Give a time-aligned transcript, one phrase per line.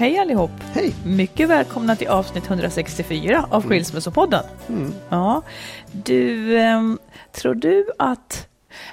[0.00, 0.50] Hej allihop!
[0.60, 0.94] Hej!
[1.04, 4.44] Mycket välkomna till avsnitt 164 av Skilsmässopodden.
[4.68, 4.92] Mm.
[5.08, 5.42] Ja,
[5.92, 6.98] du, ehm,
[7.32, 8.48] tror du att...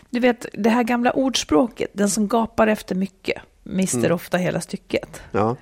[0.09, 4.11] Du vet, det här gamla ordspråket, den som gapar efter mycket mister Mm.
[4.11, 5.22] ofta hela stycket.
[5.31, 5.55] Ja,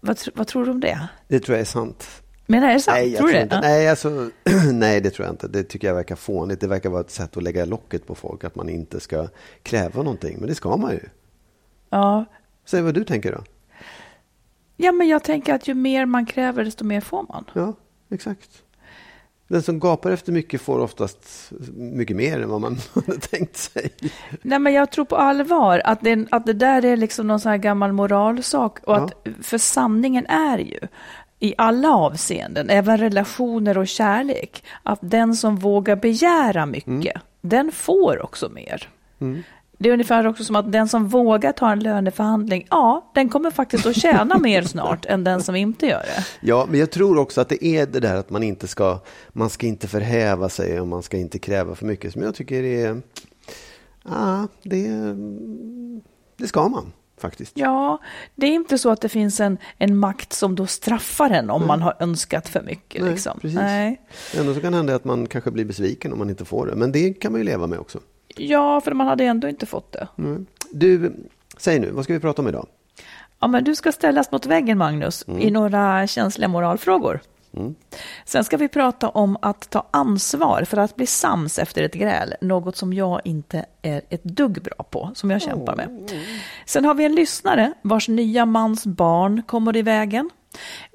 [0.00, 1.08] Vad, vad tror du om det?
[1.28, 2.22] det tror jag är sant.
[2.46, 2.96] Men är det sant?
[2.98, 3.54] Nej, tror du inte.
[3.56, 3.60] det?
[3.60, 4.30] Nej, alltså,
[4.72, 5.48] nej, det tror jag inte.
[5.48, 6.60] Det tycker jag verkar fånigt.
[6.60, 9.28] Det verkar vara ett sätt att lägga locket på folk, att man inte ska
[9.62, 10.36] kräva någonting.
[10.38, 11.00] Men det ska man ju.
[11.90, 12.24] Ja.
[12.66, 13.40] Säg vad du tänker då.
[14.76, 17.44] Ja, men jag tänker att ju mer man kräver, desto mer får man.
[17.52, 17.74] Ja,
[18.10, 18.62] exakt.
[19.48, 23.90] Den som gapar efter mycket får oftast mycket mer än vad man hade tänkt sig.
[24.42, 27.50] Nej, men jag tror på allvar att det, att det där är liksom någon sån
[27.50, 28.78] här gammal moralsak.
[28.84, 30.80] Och att, För sanningen är ju
[31.38, 38.22] i alla avseenden, även relationer och kärlek, att den som vågar begära mycket, den får
[38.22, 38.88] också mer.
[39.84, 43.50] Det är ungefär också som att den som vågar ta en löneförhandling, ja, den kommer
[43.50, 46.24] faktiskt att tjäna mer snart än den som inte gör det.
[46.40, 48.98] Ja, men jag tror också att det är det där att man inte ska,
[49.32, 52.12] man ska inte förhäva sig och man ska inte kräva för mycket.
[52.12, 53.02] Som jag tycker är,
[54.04, 54.88] ja, det,
[56.36, 57.52] det ska man faktiskt.
[57.54, 58.00] Ja,
[58.34, 61.66] det är inte så att det finns en, en makt som då straffar en om
[61.66, 63.02] man har önskat för mycket.
[63.02, 63.38] Nej, liksom.
[63.40, 63.58] precis.
[63.58, 64.00] Nej.
[64.36, 66.76] Ändå så kan det hända att man kanske blir besviken om man inte får det.
[66.76, 68.00] Men det kan man ju leva med också.
[68.36, 70.08] Ja, för man hade ändå inte fått det.
[70.18, 70.46] Mm.
[70.70, 71.12] Du,
[71.56, 72.66] säg nu, vad ska vi prata om idag?
[73.40, 77.20] Ja, men du ska ställas mot väggen, Magnus, i några känsliga moralfrågor.
[78.24, 82.34] Sen ska vi prata om att ta ansvar för att bli sams efter ett gräl,
[82.40, 86.12] något som jag inte är ett dugg bra på, som jag kämpar med.
[86.66, 90.30] Sen har vi en lyssnare vars nya mans barn kommer i vägen.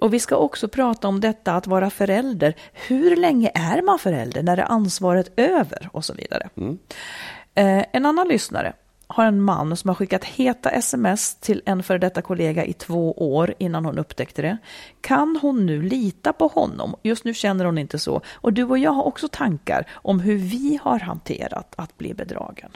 [0.01, 2.55] Och vi ska också prata om detta att vara förälder.
[2.73, 4.43] Hur länge är man förälder?
[4.43, 5.89] När är ansvaret över?
[5.91, 6.49] Och så vidare.
[7.55, 8.73] Eh, en annan lyssnare
[9.07, 13.11] har en man som har skickat heta sms till en före detta kollega i två
[13.11, 14.57] år innan hon upptäckte det.
[15.01, 16.95] Kan hon nu lita på honom?
[17.03, 18.21] Just nu känner hon inte så.
[18.33, 22.71] Och du och jag har också tankar om hur vi har hanterat att bli bedragen.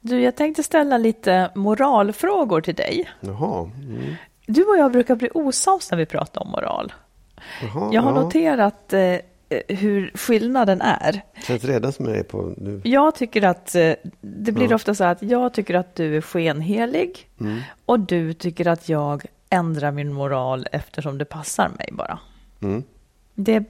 [0.00, 3.10] Du, jag tänkte ställa lite moralfrågor till dig.
[3.20, 3.70] Jaha.
[3.74, 4.14] Mm.
[4.48, 6.92] Du och jag brukar bli osams när vi pratar om moral.
[7.62, 8.20] Jaha Jag har ja.
[8.20, 9.16] noterat eh,
[9.68, 11.22] hur skillnaden är.
[11.46, 12.80] Känns redan som jag är på nu.
[12.84, 14.74] Jag tycker att eh, det blir Ja.
[14.74, 17.60] ofta så att jag tycker att du är skenhelig Mm.
[17.86, 22.18] och du tycker att jag ändrar min moral eftersom det passar mig bara.
[22.62, 22.82] Mm.
[23.34, 23.64] Det,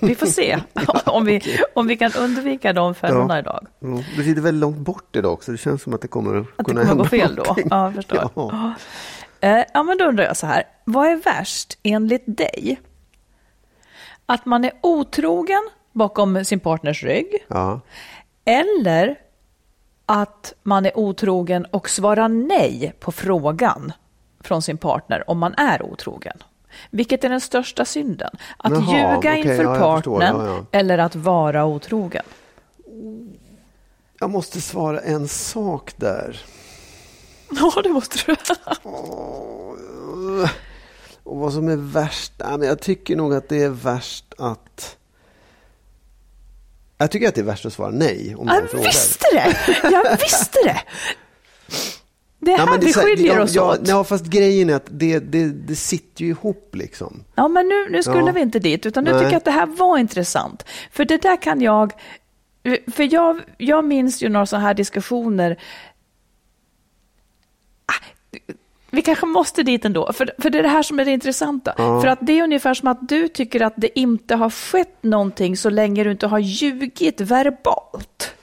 [0.00, 0.58] vi får se
[1.06, 1.40] om, vi,
[1.74, 3.38] om vi kan undvika de fällorna Ja.
[3.38, 3.66] idag.
[3.82, 4.02] Mm.
[4.16, 5.52] Du sitter väldigt långt bort idag också.
[5.52, 7.42] Det känns som att det kommer att Att det kunna kommer hända gå fel då.
[7.42, 7.66] någonting.
[7.70, 8.30] Ja, jag förstår.
[8.34, 8.74] Ja.
[9.40, 10.62] Eh, ja, men då undrar jag så här.
[10.84, 12.80] Vad är värst enligt dig?
[14.26, 17.80] Att man är otrogen bakom sin partners rygg Ja.
[18.44, 19.18] eller
[20.06, 23.92] att man är otrogen och svarar nej på frågan
[24.40, 26.36] från sin partner om man är otrogen.
[26.90, 28.30] Vilket är den största synden?
[28.56, 30.78] Att Jaha, ljuga okej, inför ja, partnern Ja, ja.
[30.78, 32.24] eller att vara otrogen?
[34.20, 36.40] Jag måste svara en sak där.
[37.50, 38.36] Ja, det måste du.
[41.24, 42.32] Och vad som är värst?
[42.38, 44.96] Men jag tycker nog att det är värst att...
[46.98, 48.84] Jag tycker att det är värst att svara nej om Jag frågar.
[48.84, 49.56] visste det!
[49.90, 50.80] Jag visste det!
[52.38, 53.88] Det är här vi skiljer oss ja, åt.
[53.88, 57.24] Ja, fast grejen är att det, det, det sitter ju ihop liksom.
[57.34, 58.32] Ja, men nu, nu skulle Ja.
[58.32, 59.20] vi inte dit, utan nu Nej.
[59.20, 60.64] tycker jag att det här var intressant.
[60.92, 61.92] För det där kan jag...
[62.92, 65.56] För jag, jag minns ju några sådana här diskussioner.
[68.92, 71.74] Vi kanske måste dit ändå, för, för det är det här som är det intressanta.
[71.78, 72.00] Ja.
[72.00, 75.56] För att det är ungefär som att du tycker att det inte har skett någonting
[75.56, 78.34] så länge du inte har ljugit verbalt.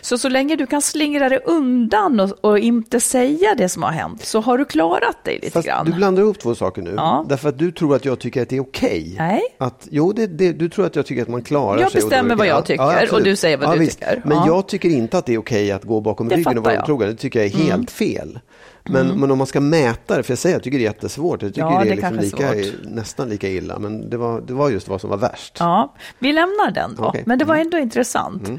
[0.00, 3.90] Så så länge du kan slingra dig undan och, och inte säga det som har
[3.90, 5.86] hänt så har du klarat dig lite Fast grann.
[5.86, 6.94] du blandar ihop två saker nu.
[6.96, 7.26] Ja.
[7.28, 9.14] Därför att du tror att jag tycker att det är okej.
[9.18, 9.40] Nej.
[9.58, 12.02] Att, jo, det, det, du tror att jag tycker att man klarar Jag sig.
[12.02, 13.98] och bestämmer vad jag Ja, tycker ja, och du säger vad du visst.
[14.00, 14.22] tycker.
[14.24, 14.46] Men Ja.
[14.46, 16.82] jag tycker inte att det är okej att gå bakom Det ryggen och vara jag.
[16.82, 17.08] otrogen.
[17.08, 18.38] Det tycker jag är helt fel.
[18.88, 20.88] Men, men om man ska mäta det, för jag säger att jag tycker det är
[20.88, 21.42] jättesvårt.
[21.42, 23.78] Jag tycker Ja, det det är liksom kanske är lika, nästan lika illa.
[23.78, 25.56] Men det var, det var just vad som var värst.
[25.60, 27.04] Ja, vi lämnar den då.
[27.04, 27.22] Okej.
[27.26, 28.50] Men det var ändå intressant.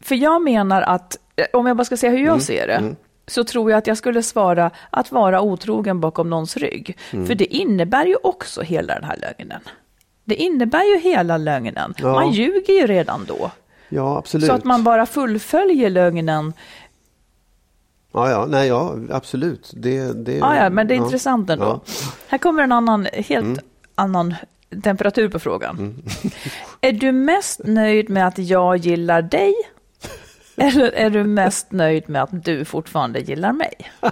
[0.00, 2.94] För jag menar att, eh, om jag bara ska säga hur jag ser det,
[3.26, 6.98] så tror jag att jag skulle svara att vara otrogen bakom någons rygg.
[7.10, 9.60] För det innebär ju också hela den här lögnen.
[10.24, 11.94] Det innebär ju hela lögnen.
[11.98, 12.12] Ja.
[12.12, 13.50] Man ljuger ju redan då.
[13.88, 14.46] Ja, absolut.
[14.46, 16.52] Så att man bara fullföljer lögnen.
[18.12, 19.72] Ja, ja, nej, ja, absolut.
[19.76, 21.64] Det, det, Ja, ja, men det är intressant ändå.
[21.64, 21.80] Ja.
[22.28, 23.60] Här kommer en annan, helt
[23.94, 24.34] annan
[24.82, 25.94] temperatur på frågan.
[26.80, 29.54] är du mest nöjd med att jag gillar dig?
[30.56, 33.72] Eller är du mest nöjd med att du fortfarande gillar mig?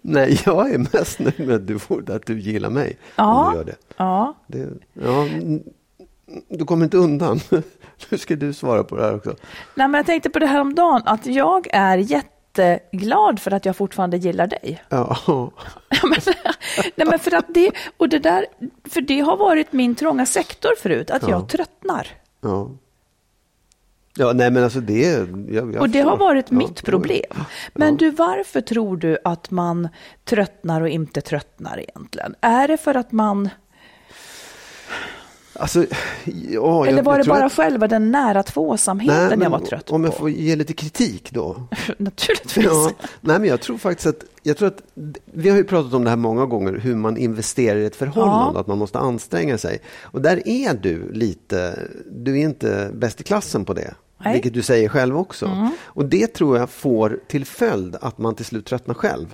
[0.00, 1.78] Nej, jag är mest nöjd med att du,
[2.14, 2.98] att du gillar mig.
[3.16, 3.48] Ja.
[3.52, 3.76] Du gör det.
[3.96, 5.62] Ja, det ja, mm,
[6.48, 7.40] du kommer inte undan.
[8.10, 9.30] Nu ska du svara på det här också.
[9.74, 13.64] Nej, men jag tänkte på det här om dagen att jag är jätteglad för att
[13.64, 14.82] jag fortfarande gillar dig.
[14.88, 15.50] Ja, Ja,
[16.02, 16.20] men,
[16.96, 18.46] nej, men för att det, och det där,
[18.90, 21.30] för det har varit min trånga sektor förut, att Ja.
[21.30, 22.06] jag tröttnar.
[22.40, 22.70] ja.
[24.16, 25.02] Ja, nej men alltså det...
[25.48, 26.90] Jag, jag Och det har varit Ja, mitt ja.
[26.90, 27.44] problem.
[27.74, 29.88] Men du, varför tror du att man
[30.24, 32.34] tröttnar och inte tröttnar egentligen?
[32.40, 33.48] Är det för att man,
[35.54, 35.86] Alltså,
[36.50, 39.90] ja, eller var jag det bara att- själva den nära tvåsamheten Nej, jag var trött
[39.90, 40.18] Om jag på?
[40.18, 41.62] får ge lite kritik då.
[41.98, 42.64] Naturligtvis.
[42.64, 42.90] Ja,
[43.20, 44.82] nej, men jag tror faktiskt att, jag tror att,
[45.24, 48.52] vi har ju pratat om det här många gånger, hur man investerar i ett förhållande,
[48.54, 48.60] Ja.
[48.60, 49.80] att man måste anstränga sig.
[50.02, 51.78] Och där är du lite,
[52.10, 53.80] du är inte bäst i klassen på det.
[53.80, 53.94] Nej.
[54.20, 54.32] Mm.
[54.32, 55.68] Vilket du säger själv också.
[55.82, 59.26] Och det tror jag får till följd att man till slut tröttnar själv.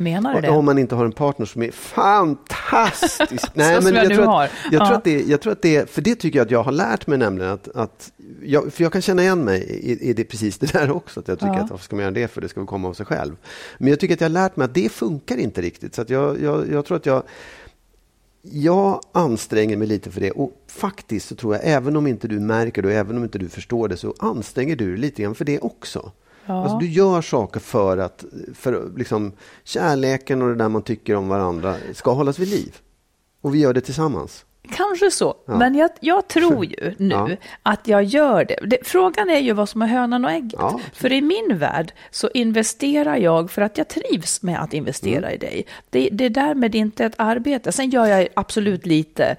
[0.00, 0.48] Menar du det?
[0.50, 3.40] Om man inte har en partner som är fantastisk.
[3.54, 4.44] Så som jag nu tror har.
[4.44, 4.86] Att, jag, Ja.
[4.86, 7.06] tror att det, jag tror att det, för det tycker jag att jag har lärt
[7.06, 8.12] mig nämligen att, att
[8.42, 11.20] jag, för jag kan känna igen mig i, i det, precis det där också.
[11.20, 11.60] Att jag tycker Ja.
[11.64, 13.36] att varför ska man göra det för det ska väl komma av sig själv.
[13.78, 15.94] Men jag tycker att jag har lärt mig att det funkar inte riktigt.
[15.94, 17.22] Så att jag, jag, jag tror att jag
[18.42, 22.40] jag anstränger mig lite för det och faktiskt så tror jag, även om inte du
[22.40, 25.34] märker det och även om inte du förstår det, så anstränger du dig lite grann
[25.34, 26.12] för det också.
[26.48, 26.62] Ja.
[26.62, 28.24] Alltså, du gör saker för att
[28.54, 29.32] för liksom,
[29.64, 32.76] kärleken och det där man tycker om varandra ska hållas vid liv.
[33.40, 34.44] Och vi gör det tillsammans.
[34.76, 35.58] Kanske så, Ja.
[35.58, 37.28] men jag, jag tror ju nu Ja.
[37.62, 38.58] att jag gör det.
[38.66, 38.78] det.
[38.86, 40.54] Frågan är ju vad som är hönan och ägget.
[40.58, 40.80] Ja.
[40.92, 45.34] För i min värld så investerar jag för att jag trivs med att investera Mm.
[45.34, 45.66] i dig.
[45.90, 47.72] Det, det är därmed inte ett arbete.
[47.72, 49.36] Sen gör jag absolut lite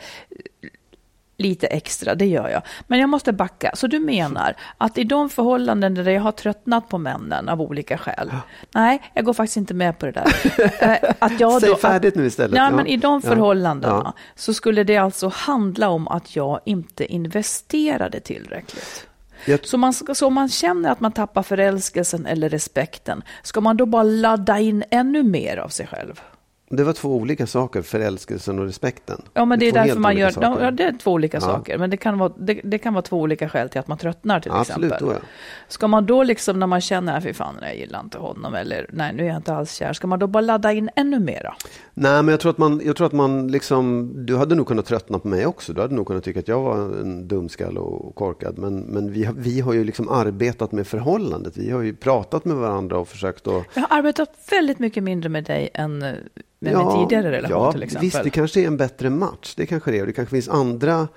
[1.39, 2.61] lite extra, det gör jag.
[2.87, 3.71] Men jag måste backa.
[3.75, 7.97] Så du menar att i de förhållanden där jag har tröttnat på männen av olika
[7.97, 8.31] skäl.
[8.73, 10.27] Nej, jag går faktiskt inte med på det där.
[10.81, 12.57] Eh, Att jag Säg då, färdigt nu istället.
[12.57, 12.75] Ja, Ja.
[12.75, 13.29] men i de Ja.
[13.29, 14.13] förhållandena Ja.
[14.35, 19.05] så skulle det alltså handla om att jag inte investerade tillräckligt.
[19.45, 23.77] Jag, Så, man, så om man känner att man tappar förälskelsen eller respekten, ska man
[23.77, 26.21] då bara ladda in ännu mer av sig själv?
[26.69, 29.21] Det var två olika saker, förälskelsen och respekten.
[29.33, 30.29] Ja, men det är två därför helt man gör...
[30.29, 30.63] saker.
[30.63, 31.41] Ja, det är två olika Ja.
[31.41, 33.97] saker, men det kan, vara, det, det kan vara två olika skäl till att man
[33.97, 35.07] tröttnar till Absolut, exempel.
[35.07, 35.19] då ja.
[35.67, 38.89] Ska man då liksom när man känner, "Nej, fy fan, jag gillar inte honom, eller
[38.93, 41.55] nej, nu är jag inte alls kär, ska man då bara ladda in ännu mera?
[41.93, 44.85] Nej, men jag tror att man, jag tror att man liksom, du hade nog kunnat
[44.85, 45.73] tröttna på mig också.
[45.73, 48.57] Du hade nog kunnat tycka att jag var en dumskall och korkad.
[48.57, 51.57] Men, men vi, har, vi har ju liksom arbetat med förhållandet.
[51.57, 53.63] Vi har ju pratat med varandra och försökt att...
[53.73, 56.05] Jag har arbetat väldigt mycket mindre med dig än
[56.59, 58.05] med min tidigare relation ja, till exempel.
[58.05, 59.53] Visst, det kanske är en bättre match.
[59.57, 60.05] Det kanske det är.
[60.05, 61.07] Det kanske finns andra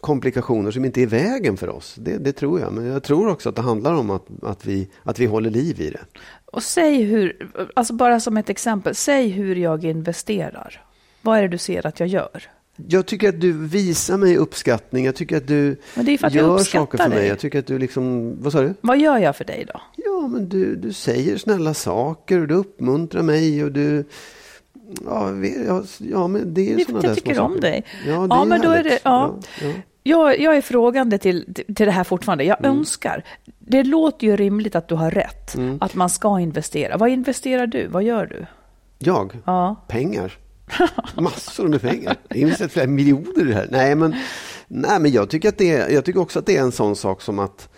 [0.00, 1.94] komplikationer som inte är i vägen för oss.
[1.98, 2.72] Det, det tror jag.
[2.72, 5.80] Men jag tror också att det handlar om att, att, vi, att vi håller liv
[5.80, 6.00] i det.
[6.44, 10.84] Och säg hur, alltså bara som ett exempel, säg hur jag investerar.
[11.22, 12.42] Vad är det du ser att jag gör?
[12.88, 15.04] Jag tycker att du visar mig uppskattning.
[15.04, 17.18] Jag tycker att du att gör saker för mig.
[17.18, 17.28] dig.
[17.28, 18.34] Jag tycker att du liksom...
[18.42, 18.74] Vad sa du?
[18.80, 19.80] Vad gör jag för dig då?
[19.96, 24.04] Ja, Ja, men du, du säger snälla saker och du uppmuntrar mig och du...
[25.04, 25.32] Ja,
[25.66, 27.62] ja, ja men det är sådana där tycker små om saker.
[27.62, 27.84] dig.
[28.06, 29.38] Ja, det Ja, men då är det- ja.
[29.62, 29.68] ja.
[30.02, 32.44] Jag, jag är frågande till, till det här fortfarande.
[32.44, 32.78] Jag Mm.
[32.78, 33.24] önskar.
[33.58, 35.54] Det låter ju rimligt att du har rätt.
[35.54, 35.78] Mm.
[35.80, 36.96] Att man ska investera.
[36.96, 37.86] Vad investerar du?
[37.86, 38.46] Vad gör du?
[38.98, 39.38] Jag?
[39.46, 39.84] Ja.
[39.88, 40.32] Pengar.
[41.16, 42.16] Massor med pengar.
[42.28, 43.68] Jag har investerat flera miljoner i det här.
[43.70, 44.14] Nej, men,
[44.68, 46.96] nej, men jag, tycker att det är, jag tycker också att det är en sån
[46.96, 47.68] sak som att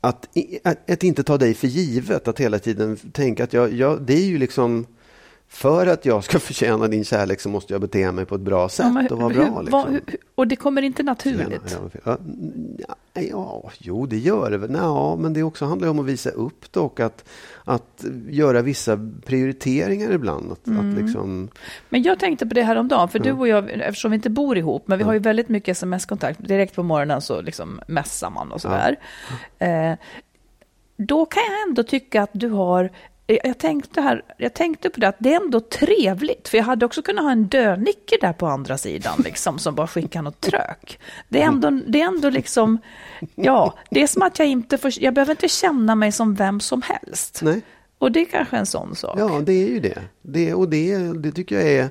[0.00, 0.28] att,
[0.64, 4.14] att, att inte ta dig för givet, att hela tiden tänka att jag, jag, det
[4.14, 4.86] är ju liksom
[5.50, 8.68] för att jag ska förtjäna din kärlek så måste jag bete mig på ett bra
[8.68, 9.60] sätt Ja, och vara hur- bra.
[9.62, 9.82] Liksom.
[9.92, 10.00] vad-
[10.34, 11.62] och det kommer inte naturligt.
[11.72, 12.18] Ja, ja,
[13.14, 14.70] ja, ja, jo, det gör det väl.
[14.74, 17.24] Ja, men det också handlar om att visa upp det och att,
[17.64, 20.52] att göra vissa prioriteringar ibland.
[20.52, 20.90] Att, Mm.
[20.90, 21.48] att liksom,
[21.88, 24.30] Men jag tänkte på det här om dagen, för du och jag, eftersom vi inte
[24.30, 26.40] bor ihop, men vi har ju väldigt mycket sms-kontakt.
[26.48, 28.96] Direkt på morgonen så liksom mässar man och sådär.
[29.58, 29.92] Eh,
[30.96, 32.90] då kan jag ändå tycka att du har
[33.44, 36.48] jag tänkte, här, jag tänkte på det, att det är ändå trevligt.
[36.48, 39.86] För jag hade också kunnat ha en dönicke där på andra sidan, liksom, som bara
[39.86, 40.98] skickar något trök.
[41.28, 42.78] Det är ändå, det är ändå liksom,
[43.34, 46.60] ja, det är som att jag inte får, jag behöver inte känna mig som vem
[46.60, 47.40] som helst.
[47.42, 47.62] nej,
[47.98, 49.14] Och det är kanske en sån sak.
[49.18, 49.98] ja, det är ju det.
[50.22, 51.88] det och det, det tycker jag är...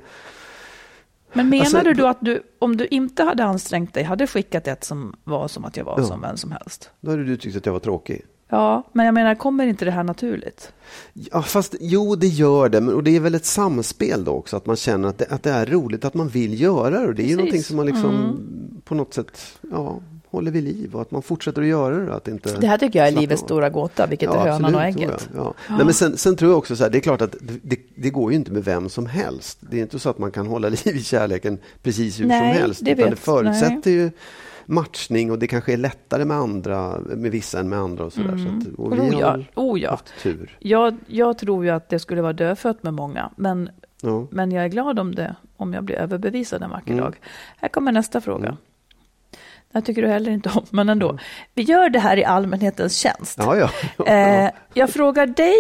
[1.34, 4.28] Men menar Alltså, du då då- att du, om du inte hade ansträngt dig, hade
[4.28, 6.06] skickat ett som var som att jag var Ja.
[6.08, 6.92] som vem som helst?
[7.02, 8.22] Då hade du tyckt att jag var tråkig.
[8.50, 10.72] Ja, men jag menar, kommer inte det här naturligt?
[11.14, 12.82] Ja, fast jo, det gör det.
[12.82, 15.44] Men, och det är väl ett samspel då också, att man känner att det, att
[15.44, 17.08] det är roligt, att man vill göra det.
[17.08, 17.38] Och det är ju Precis.
[17.38, 17.38] Mm.
[17.38, 18.40] någonting som man liksom
[18.84, 20.00] på något sätt ja,
[20.30, 22.14] håller vid liv och att man fortsätter att göra det.
[22.16, 23.46] Att inte Det här tycker jag är livets av.
[23.46, 25.30] stora gåta, vilket är hönan och ägget.
[25.36, 25.76] Ja, ja.
[25.76, 27.80] Nej, men sen, sen tror jag också så här, det är klart att det, det,
[27.96, 29.58] det går ju inte med vem som helst.
[29.62, 32.62] Det är inte så att man kan hålla liv i kärleken precis hur Nej, som
[32.62, 32.86] helst.
[32.86, 34.12] det utan det vet- förutsätter ju
[34.70, 38.38] matchning och det kanske är lättare med andra, med vissa än med andra och sådär.
[38.38, 39.90] Så att, och vi Oh har ja, väl oh ja.
[39.90, 40.58] haft tur.
[40.60, 43.70] Jag, jag tror ju att det skulle vara dödfött med många, men,
[44.02, 44.28] Ja.
[44.32, 47.04] men jag är glad om det, om jag blir överbevisad en vacker Mm.
[47.04, 47.16] dag.
[47.58, 48.46] Här kommer nästa fråga.
[48.48, 48.58] Mm.
[49.74, 51.18] Här tycker du heller inte om, men ändå.
[51.54, 53.38] Vi gör det här i allmänhetens tjänst.
[53.42, 53.70] Ja, ja.
[54.06, 55.56] Eh, jag frågar dig,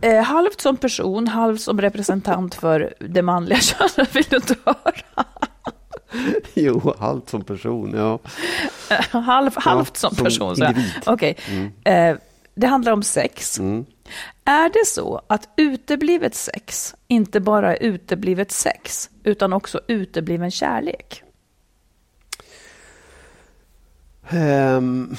[0.00, 4.16] eh, halvt som person, halvt som representant för det manliga könet.
[4.16, 5.24] Vill du inte höra?
[6.54, 8.18] Jo, halvt som person, ja.
[8.90, 10.56] Eh, Halv, halvt som som person.
[10.56, 10.92] så individ.
[11.06, 11.36] Okej.
[11.84, 12.16] Eh,
[12.54, 13.58] det handlar om sex.
[13.58, 13.84] Mm.
[14.44, 21.22] Är det så att uteblivet sex inte bara är uteblivet sex, utan också utebliven kärlek?
[24.28, 25.16] Ehm,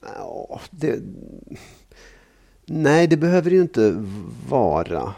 [0.00, 0.98] ja, det,
[2.66, 3.94] nej, det behöver det ju inte
[4.48, 5.14] vara.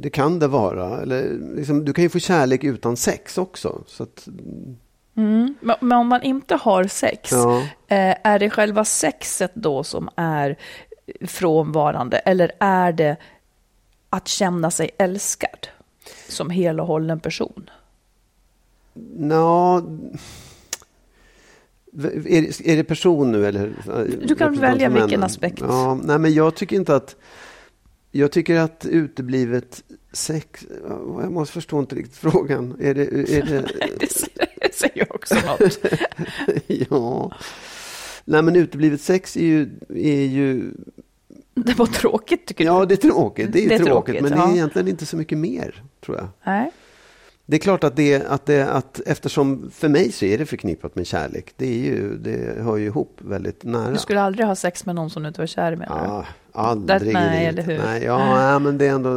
[0.00, 1.00] Det kan det vara.
[1.02, 3.82] Eller, liksom, du kan ju få kärlek utan sex också.
[3.86, 4.28] Så att,
[5.16, 5.54] Mm.
[5.60, 7.58] Men, om man inte har sex, ja.
[7.88, 10.56] eh, är det själva sexet då som är
[11.26, 12.18] frånvarande?
[12.18, 13.16] Eller är det
[14.10, 15.66] att känna sig älskad
[16.28, 17.70] som hel och hållen person?
[19.16, 19.82] Nå, är,
[22.42, 23.72] det- är det person nu eller?
[24.26, 25.60] Du kan välja vilken aspekt.
[25.60, 27.16] Ja, nej, men jag tycker inte att...
[28.16, 30.66] Jag tycker att uteblivet sex...
[31.20, 32.76] Jag måste förstå inte riktigt frågan.
[32.80, 33.02] Är det...
[33.36, 33.64] Är det
[34.60, 35.78] Det säger- också något.
[36.90, 37.32] ja.
[38.24, 39.70] Nej, men uteblivet sex är ju...
[39.88, 40.72] Är ju
[41.54, 42.86] Det var tråkigt tycker ja, du?
[42.86, 43.52] det är tråkigt.
[43.52, 44.48] Det är, Det är tråkigt, tråkigt, men det ja.
[44.50, 46.28] är egentligen inte så mycket mer, tror jag.
[46.46, 46.70] Nej.
[47.46, 50.96] Det är klart att det, att det att eftersom för mig så är det förknippat
[50.96, 51.52] med kärlek.
[51.56, 53.90] Det, är ju, det hör ju ihop väldigt nära.
[53.90, 55.84] Du skulle aldrig ha sex med någon som du inte var kär du?
[55.88, 57.00] Ja, aldrig.
[57.00, 57.78] Det- nej, eller hur?
[57.78, 59.10] Nej, ja, nej, men det är ändå...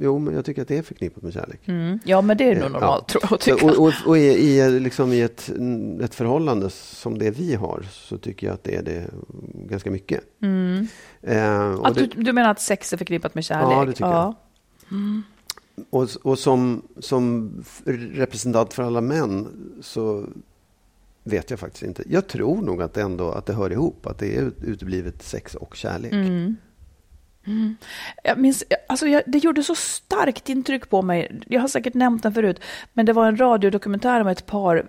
[0.00, 1.60] Jo, men jag tycker att det är förknippat med kärlek.
[1.68, 1.98] Mm.
[2.04, 3.66] Ja, men det är nog normalt tror jag att Så, tycka.
[3.66, 4.20] och och, och i,
[4.58, 5.50] i, liksom i ett,
[6.02, 9.04] ett förhållande som det vi har så tycker jag att det är det
[9.54, 10.20] ganska mycket.
[10.42, 10.86] Mm.
[11.22, 13.72] Eh, Att du, du menar att sex är förknippat med kärlek?
[13.72, 14.34] Ja, det tycker jag
[15.90, 17.52] och, och som, som
[18.14, 19.48] representant för alla män
[19.80, 20.26] så
[21.24, 22.02] vet jag faktiskt inte.
[22.06, 24.06] Jag tror nog att det ändå att det hör ihop.
[24.06, 26.12] Att det är uteblivet sex och kärlek.
[26.12, 26.56] Mm.
[27.46, 27.76] Mm.
[28.24, 31.40] Jag minns, alltså jag, det gjorde så starkt intryck på mig.
[31.46, 32.60] Jag har säkert nämnt den förut.
[32.92, 34.88] Men det var en radiodokumentär om ett par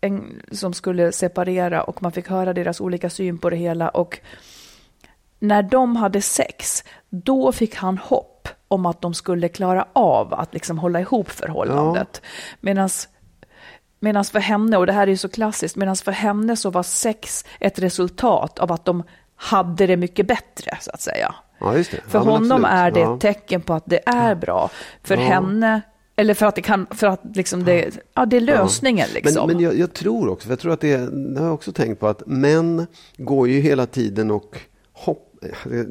[0.00, 3.88] en, som skulle separera och man fick höra deras olika syn på det hela.
[3.88, 4.20] Och
[5.38, 8.29] när de hade sex, då fick han hopp
[8.70, 12.22] om att de skulle klara av att liksom hålla ihop förhållandet.
[12.60, 13.08] Medans
[14.02, 16.82] Medan för henne, och det här är ju så klassiskt, medan för henne så var
[16.82, 19.02] sex ett resultat av att de
[19.36, 21.34] hade det mycket bättre, så att säga.
[21.58, 22.00] Ja, just det.
[22.08, 23.14] För ja, honom är det Ja.
[23.14, 24.70] ett tecken på att det är bra.
[25.02, 25.22] För Ja.
[25.22, 25.80] henne
[26.16, 29.46] Eller för att det kan, för att liksom det, ja, det är lösningen liksom.
[29.46, 30.96] Men, men jag, jag, tror också, för jag tror att det,
[31.34, 32.86] det har jag också tänkt på, att män
[33.16, 34.58] går ju hela tiden och
[34.92, 35.29] hoppar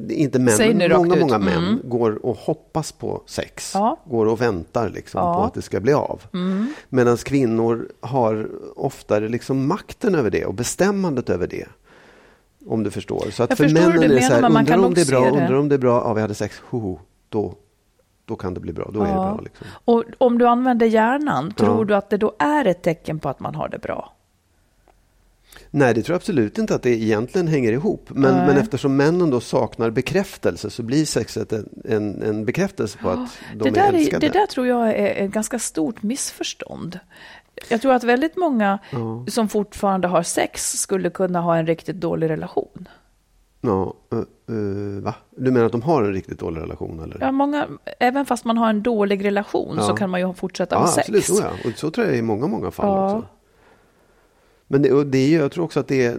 [0.08, 1.80] inte män, men många, många män mm.
[1.84, 3.72] går och hoppas på sex.
[3.74, 3.96] Ja.
[4.04, 5.34] Går och väntar liksom ja.
[5.34, 6.22] på att det ska bli av.
[6.32, 6.72] Mm.
[6.88, 11.66] Medan kvinnor har oftare liksom makten över det och bestämmandet över det.
[12.66, 13.26] Om du förstår.
[13.30, 15.54] Så att jag för männen är det så här, undrar om det är bra, undrar
[15.54, 17.54] om det är bra, ja vi hade sex, ho, då,
[18.24, 18.90] då kan det bli bra.
[18.94, 19.04] Då ja.
[19.04, 19.40] är det bra.
[19.44, 19.66] Liksom.
[19.84, 23.40] Och om du använder hjärnan, tror du att det då är ett tecken på att
[23.40, 24.12] man har det bra?
[25.70, 28.10] Nej, det tror jag absolut inte att det egentligen hänger ihop.
[28.10, 33.10] Men, men eftersom männen då saknar bekräftelse så blir sexet en, en, en bekräftelse på
[33.10, 34.26] att de det är älskade.
[34.26, 36.98] det där tror jag är ett ganska stort missförstånd.
[37.68, 39.24] Jag tror att väldigt många ja.
[39.28, 42.88] som fortfarande har sex skulle kunna ha en riktigt dålig relation.
[43.60, 45.14] Ja, uh, uh, va?
[45.30, 47.00] Du menar att de har en riktigt dålig relation?
[47.00, 47.18] Eller?
[47.20, 47.68] Ja, många,
[48.00, 49.86] även fast man har en dålig relation ja.
[49.86, 51.08] så kan man ju fortsätta ja, ha sex.
[51.08, 51.70] Absolut, så, ja.
[51.70, 53.28] Och så tror jag i många, många fall också.
[54.72, 56.18] Men det, och det är, jag tror också att det är,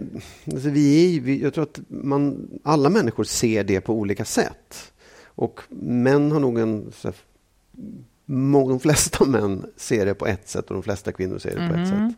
[0.52, 4.92] alltså vi är vi, jag tror att man, alla människor ser det på olika sätt.
[5.24, 7.16] Och män har nog en, så här,
[8.68, 11.62] de flesta män ser det på ett sätt och de flesta kvinnor ser det på
[11.62, 11.82] mm.
[11.82, 12.08] ett mm-hmm.
[12.08, 12.16] sätt.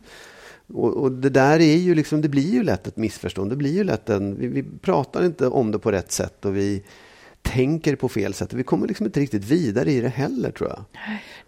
[0.67, 3.49] Och, och, det där är ju liksom, det blir ju lätt ett missförstånd.
[3.49, 6.57] Det blir ju lätt en, vi, vi pratar inte om det på rätt sätt och
[6.57, 6.83] vi
[7.41, 8.53] tänker på fel sätt.
[8.53, 10.83] Vi kommer liksom inte riktigt vidare i det heller tror jag.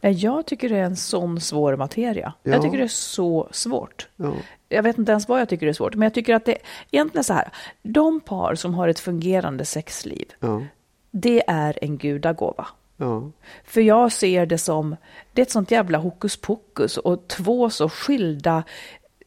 [0.02, 2.34] Nej, jag tycker det är en sån svår materia.
[2.44, 2.52] Ja.
[2.52, 4.08] Jag tycker det är så svårt.
[4.16, 4.34] Ja.
[4.70, 6.58] Jag vet inte ens vad jag tycker är svårt, men jag tycker att det
[6.92, 7.50] egentligen så här.
[7.84, 10.64] De par som har ett fungerande sexliv, ja.
[11.12, 12.68] det är en gudagåva.
[12.98, 13.32] Ja.
[13.64, 14.96] För jag ser det som,
[15.34, 18.64] det är ett sånt jävla hokus pokus och två så skilda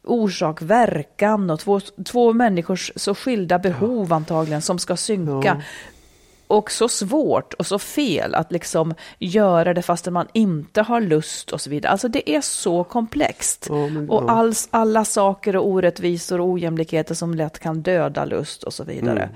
[0.03, 4.15] orsak, verkan och två, två människors så skilda behov ja.
[4.15, 5.47] antagligen som ska synka.
[5.47, 5.61] Ja.
[6.51, 11.51] Och så svårt och så fel att liksom göra det fastän man inte har lust
[11.51, 11.91] och så vidare.
[11.91, 13.69] Alltså det är så komplext.
[13.69, 18.73] Men, och alls, alla saker och orättvisor och ojämlikheter som lätt kan döda lust och
[18.73, 19.23] så vidare.
[19.23, 19.35] Mm.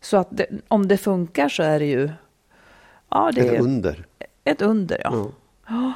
[0.00, 2.10] Så att det, om det funkar så är det ju
[3.08, 4.06] Ja, det ett är under.
[4.44, 5.10] Ett under, ja.
[5.12, 5.32] ja.
[5.68, 5.92] ja.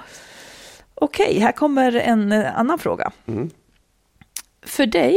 [0.95, 3.13] Okej, här kommer en eh, annan fråga.
[3.27, 3.51] Mm.
[4.63, 5.17] För dig,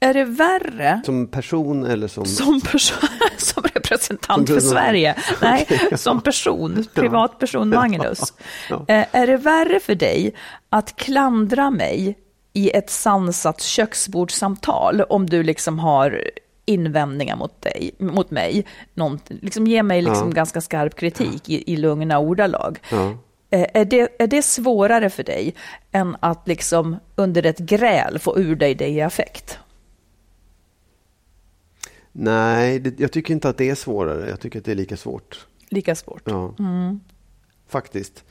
[0.00, 1.00] är det värre...
[1.04, 2.24] Som person eller som...
[2.26, 5.16] Som, person, som representant för Sverige.
[5.42, 5.96] Nej, ja.
[5.96, 8.32] som person, privatperson Magnus.
[8.68, 8.94] Ja, ja.
[8.94, 10.34] Eh, är det värre för dig
[10.70, 12.18] att klandra mig
[12.52, 16.24] i ett sansat köksbordssamtal om du liksom har
[16.64, 20.34] invändningar mot, dig, mot mig, någon, liksom ge mig liksom ja.
[20.34, 22.78] ganska skarp kritik i, i lugna ordalag.
[22.90, 23.12] Ja.
[23.50, 25.54] Eh, är det, är det svårare för dig
[25.92, 29.58] än att liksom under ett gräl få ur dig det i affekt?
[32.12, 34.28] Nej, det, jag tycker inte att det är svårare.
[34.28, 35.46] Jag tycker att det är lika svårt.
[35.68, 36.22] Lika svårt?
[36.24, 36.54] Ja.
[36.58, 37.00] Mm.
[37.68, 38.24] Faktiskt.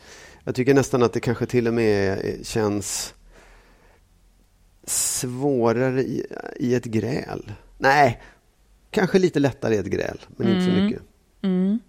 [0.44, 3.14] Jag tycker nästan att det kanske till och med känns
[4.84, 6.26] svårare i,
[6.60, 7.52] i ett gräl.
[7.78, 8.22] Nej,
[8.92, 10.60] kanske lite lättare i ett gräl, men mm.
[10.60, 10.86] inte så mm.
[10.86, 11.02] mycket.
[11.42, 11.80] Mm.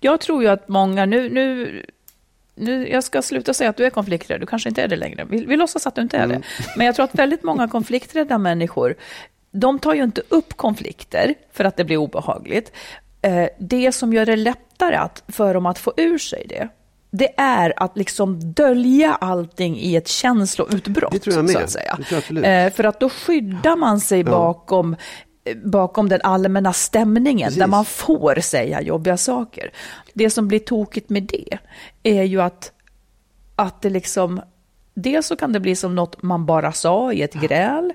[0.00, 1.82] Jag tror ju att många, nu, nu,
[2.54, 5.26] nu, jag ska sluta säga att du är konflikträdd, du kanske inte är det längre.
[5.30, 6.40] Vi, vi låtsas att du inte är mm.
[6.40, 6.46] det.
[6.76, 8.96] Men jag tror att väldigt många konflikträdda människor,
[9.52, 12.72] de tar ju inte upp konflikter för att det blir obehagligt.
[13.22, 16.68] Eh, det som gör det lättare att, för dem att få ur sig det,
[17.10, 21.12] det är att liksom dölja allting i ett känsloutbrott.
[21.12, 21.52] Det tror jag med.
[21.52, 21.98] Så att säga.
[22.66, 24.30] Eh, för att då skyddar man sig ja.
[24.30, 24.96] bakom
[25.44, 27.58] eh, bakom den allmänna stämningen Precis.
[27.58, 29.70] där man får säga jobbiga saker.
[30.14, 31.58] Det som blir tokigt med det
[32.02, 32.72] är ju att,
[33.56, 34.40] att det liksom,
[34.94, 37.92] dels så kan det bli som något man bara sa i ett gräl,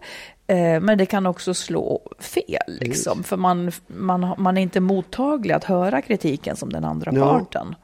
[0.82, 5.64] men det kan också slå fel, liksom, för man, man, man är inte mottaglig att
[5.64, 7.40] höra kritiken som den andra ja.
[7.40, 7.76] parten.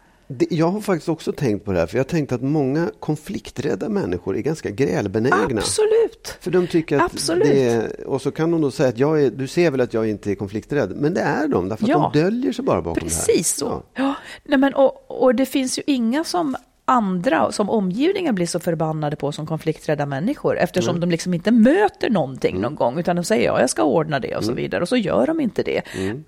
[0.49, 3.89] Jag har faktiskt också tänkt på det här, för jag har tänkt att många konflikträdda
[3.89, 5.61] människor är ganska grälbenägna.
[5.61, 6.37] Absolut!
[6.39, 7.47] För de tycker att Absolut.
[7.47, 9.93] det är, och så kan de då säga att jag är, du ser väl att
[9.93, 12.07] jag inte är konflikträdd, men det är de, därför ja.
[12.07, 13.37] att de döljer sig bara bakom Precis det här.
[13.37, 13.65] Precis så.
[13.65, 14.03] Ja.
[14.03, 14.15] ja.
[14.43, 16.55] Nej, men, och, och det finns ju inga som
[16.91, 21.01] andra som omgivningen blir så förbannade på som konflikträdda människor eftersom mm.
[21.01, 22.61] de liksom inte möter någonting mm.
[22.61, 24.63] någon gång utan de säger ja, jag ska ordna det och så mm.
[24.63, 25.81] vidare och så gör de inte det.
[25.97, 26.23] Mm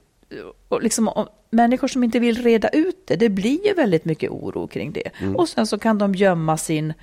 [0.67, 4.31] och liksom, och människor som inte vill reda ut det, det blir ju väldigt mycket
[4.31, 5.09] oro kring det.
[5.19, 5.35] Mm.
[5.35, 6.93] Och sen så kan de gömma sin,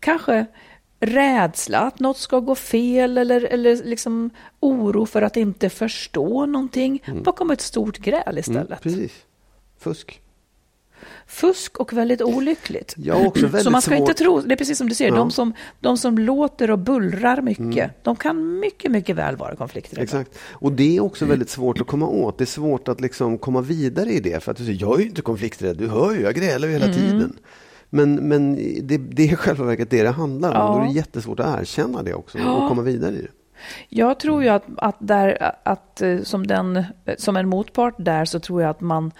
[0.00, 0.46] kanske
[1.00, 4.30] rädsla att något ska gå fel eller, eller liksom
[4.60, 7.22] oro för att inte förstå någonting mm.
[7.22, 8.68] bakom ett stort gräl istället.
[8.68, 9.24] Mm, precis.
[9.78, 10.21] Fusk
[11.26, 12.94] fusk och väldigt olyckligt.
[12.96, 14.08] Ja, också väldigt så man ska svårt.
[14.08, 15.16] inte tro, det är precis som du säger, ja.
[15.16, 17.90] de, som, de som låter och bullrar mycket, mm.
[18.02, 20.02] de kan mycket, mycket väl vara konflikträdda.
[20.02, 20.38] Exakt.
[20.50, 22.38] Och det är också väldigt svårt att komma åt.
[22.38, 24.42] Det är svårt att liksom komma vidare i det.
[24.42, 26.72] För att du säger, jag är ju inte konflikträdd, du hör ju, jag grälar ju
[26.72, 26.96] hela mm.
[26.96, 27.38] tiden.
[27.90, 30.56] Men, men det, det är i själva verket det det handlar om.
[30.56, 30.74] Ja.
[30.74, 33.28] Då är det jättesvårt att erkänna det också och komma vidare i det.
[33.88, 36.84] Jag tror ju att, att, där, att som, den,
[37.18, 39.12] som en motpart där så tror jag att man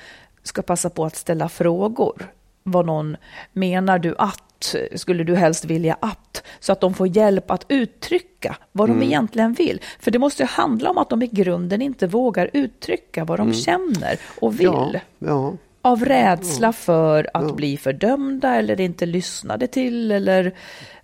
[0.42, 2.26] ska passa på att ställa frågor.
[2.62, 3.16] Vad någon
[3.52, 4.74] menar du att?
[4.94, 6.42] Skulle du helst vilja att?
[6.60, 9.00] Så att de får hjälp att uttrycka vad Mm.
[9.00, 9.80] de egentligen vill.
[10.00, 13.52] För det måste ju handla om att de i grunden inte vågar uttrycka vad de
[13.54, 14.66] känner och vill.
[14.68, 14.90] Mm.
[14.92, 15.52] Ja, ja.
[15.84, 20.54] Av rädsla för att bli fördömda eller inte lyssnade till eller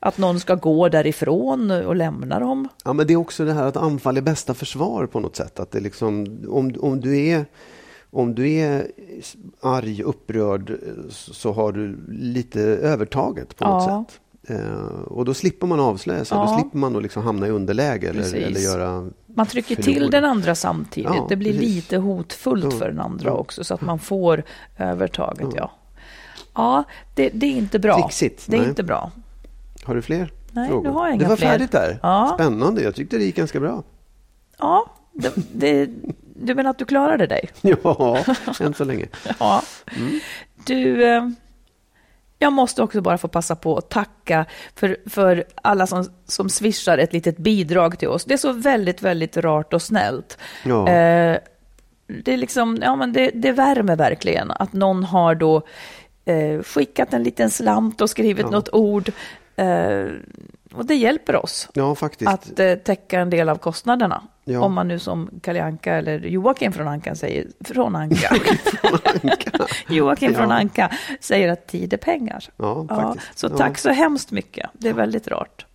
[0.01, 2.68] att någon ska gå därifrån och lämna dem.
[2.85, 5.61] Ja, men det är också det här att anfall är bästa försvar på något sätt.
[5.61, 7.44] Att det liksom, om, om, du är,
[8.11, 8.87] om du är
[9.61, 10.73] arg, upprörd,
[11.11, 14.05] så har du lite övertaget på något Ja.
[14.09, 14.21] sätt.
[14.51, 16.47] Eh, och då slipper man avslöja sig, Ja.
[16.47, 20.16] då slipper man att liksom hamna i underläge eller, eller göra Man trycker till förlorade.
[20.16, 21.11] den andra samtidigt.
[21.14, 21.75] Ja, det blir precis.
[21.75, 24.42] lite hotfullt för den andra också, så att man får
[24.79, 25.49] övertaget.
[25.57, 25.71] Ja,
[26.55, 27.94] ja det, det är inte bra.
[28.03, 28.68] Trixigt, Det är nej.
[28.68, 29.11] inte bra.
[29.85, 30.83] Har du fler Nej, frågor?
[30.83, 31.49] nu har jag inga det var fler.
[31.49, 31.99] färdigt där.
[32.03, 32.31] Ja.
[32.35, 33.83] Spännande, jag tyckte det gick ganska bra.
[34.59, 35.90] Ja, det, det,
[36.42, 37.48] du menar att du klarade dig?
[37.62, 38.24] Ja,
[38.61, 39.07] än så länge.
[39.40, 39.62] Ja.
[39.96, 40.20] Mm.
[40.64, 41.29] Du, eh,
[42.38, 46.98] jag måste också bara få passa på att tacka för, för alla som, som swishar
[46.98, 48.24] ett litet bidrag till oss.
[48.24, 50.38] Det är så väldigt, väldigt rart och snällt.
[50.64, 50.88] Ja.
[50.88, 51.38] Eh,
[52.07, 55.62] det, är liksom, ja, men det, det värmer verkligen att någon har då
[56.24, 58.51] eh, skickat en liten slant och skrivit Ja.
[58.51, 59.12] något ord.
[59.57, 60.07] Eh,
[60.74, 61.96] och det hjälper oss Ja,
[62.27, 64.22] att eh, täcka en del av kostnaderna.
[64.49, 64.61] Ja.
[64.61, 68.29] Om man nu som Kalle Anka eller Joakim från Anka säger, från Anka.
[69.89, 70.57] Joakim från Ja.
[70.57, 72.45] Anka säger att tid är pengar.
[72.57, 74.71] Ja, Ja, så tack så hemskt mycket.
[74.73, 75.67] Det är väldigt rart.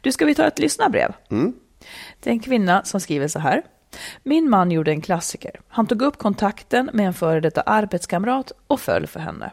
[0.00, 1.12] Du, ska vi ta ett lyssnarbrev?
[1.30, 1.52] Mm.
[2.20, 3.62] Det är en kvinna som skriver så här.
[4.22, 5.60] Min man gjorde en klassiker.
[5.68, 9.50] Han tog upp kontakten med en före detta arbetskamrat och föll för henne.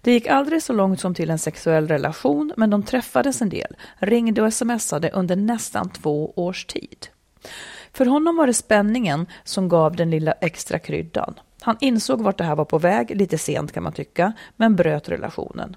[0.00, 3.76] Det gick aldrig så långt som till en sexuell relation, men de träffades en del,
[3.96, 7.06] ringde och smsade under nästan två års tid.
[7.94, 11.34] För honom var det spänningen som gav den lilla extra kryddan.
[11.60, 15.08] Han insåg vart det här var på väg, lite sent kan man tycka, men bröt
[15.08, 15.76] relationen.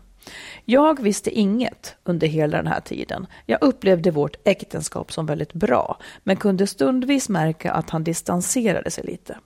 [0.65, 3.27] Jag visste inget under hela den här tiden.
[3.45, 9.03] Jag upplevde vårt äktenskap som väldigt bra, men kunde stundvis märka att han distanserade sig
[9.03, 9.37] lite.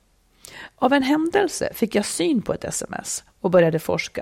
[0.76, 4.22] Av en händelse fick jag syn på ett sms och började forska.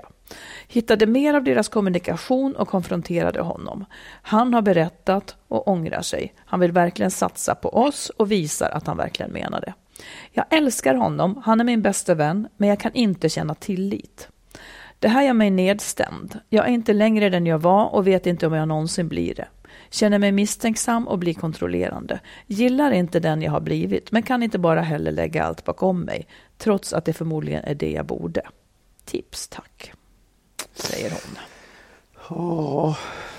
[0.68, 3.84] Hittade mer av deras kommunikation och konfronterade honom.
[4.22, 6.34] Han har berättat och ångrar sig.
[6.38, 9.74] Han vill verkligen satsa på oss och visar att han verkligen menar det.
[10.32, 14.28] Jag älskar honom, han är min bästa vän, men jag kan inte känna tillit.
[14.98, 16.38] Det här gör mig nedstämd.
[16.48, 19.48] Jag är inte längre den jag var och vet inte om jag någonsin blir det.
[19.90, 22.20] Känner mig misstänksam och blir kontrollerande.
[22.46, 26.26] Gillar inte den jag har blivit, men kan inte bara heller lägga allt bakom mig,
[26.58, 28.42] trots att det förmodligen är det jag borde.
[29.04, 29.92] Tips tack,
[30.74, 31.38] säger hon.
[32.28, 32.96] Ja,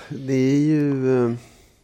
[0.08, 1.24] det är ju...
[1.24, 1.32] eh,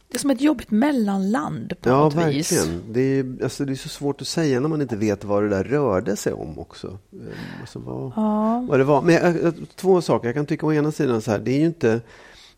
[0.07, 2.51] Det är som ett jobbigt mellanland på Ja, något vis.
[2.51, 2.81] verkligen.
[2.93, 5.49] Det är, alltså, det är så svårt att säga när man inte vet vad det
[5.49, 6.87] där rörde sig om också.
[7.13, 7.19] Eh,
[7.61, 8.65] Alltså, vad, Ja.
[8.69, 9.01] vad det var.
[9.01, 10.27] Men jag- två saker.
[10.27, 12.01] Jag kan tycka å ena sidan så här, det är ju inte...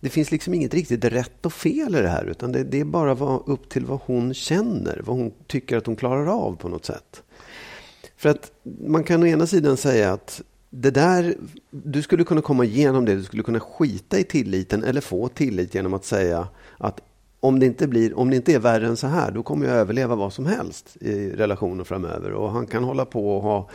[0.01, 2.85] Det finns liksom inget riktigt rätt och fel i det här, utan det, det är
[2.85, 6.69] bara vad, upp till vad hon känner, vad hon tycker att hon klarar av på
[6.69, 7.23] något sätt.
[8.17, 8.51] För att
[8.87, 11.35] man kan å ena sidan säga att det där,
[11.69, 15.75] du skulle kunna komma igenom det, du skulle kunna skita i tilliten eller få tillit
[15.75, 17.01] genom att säga att
[17.39, 19.75] om det inte, blir, om det inte är värre än så här, då kommer jag
[19.75, 22.31] överleva vad som helst i relationer framöver.
[22.31, 23.69] Och han kan hålla på och ha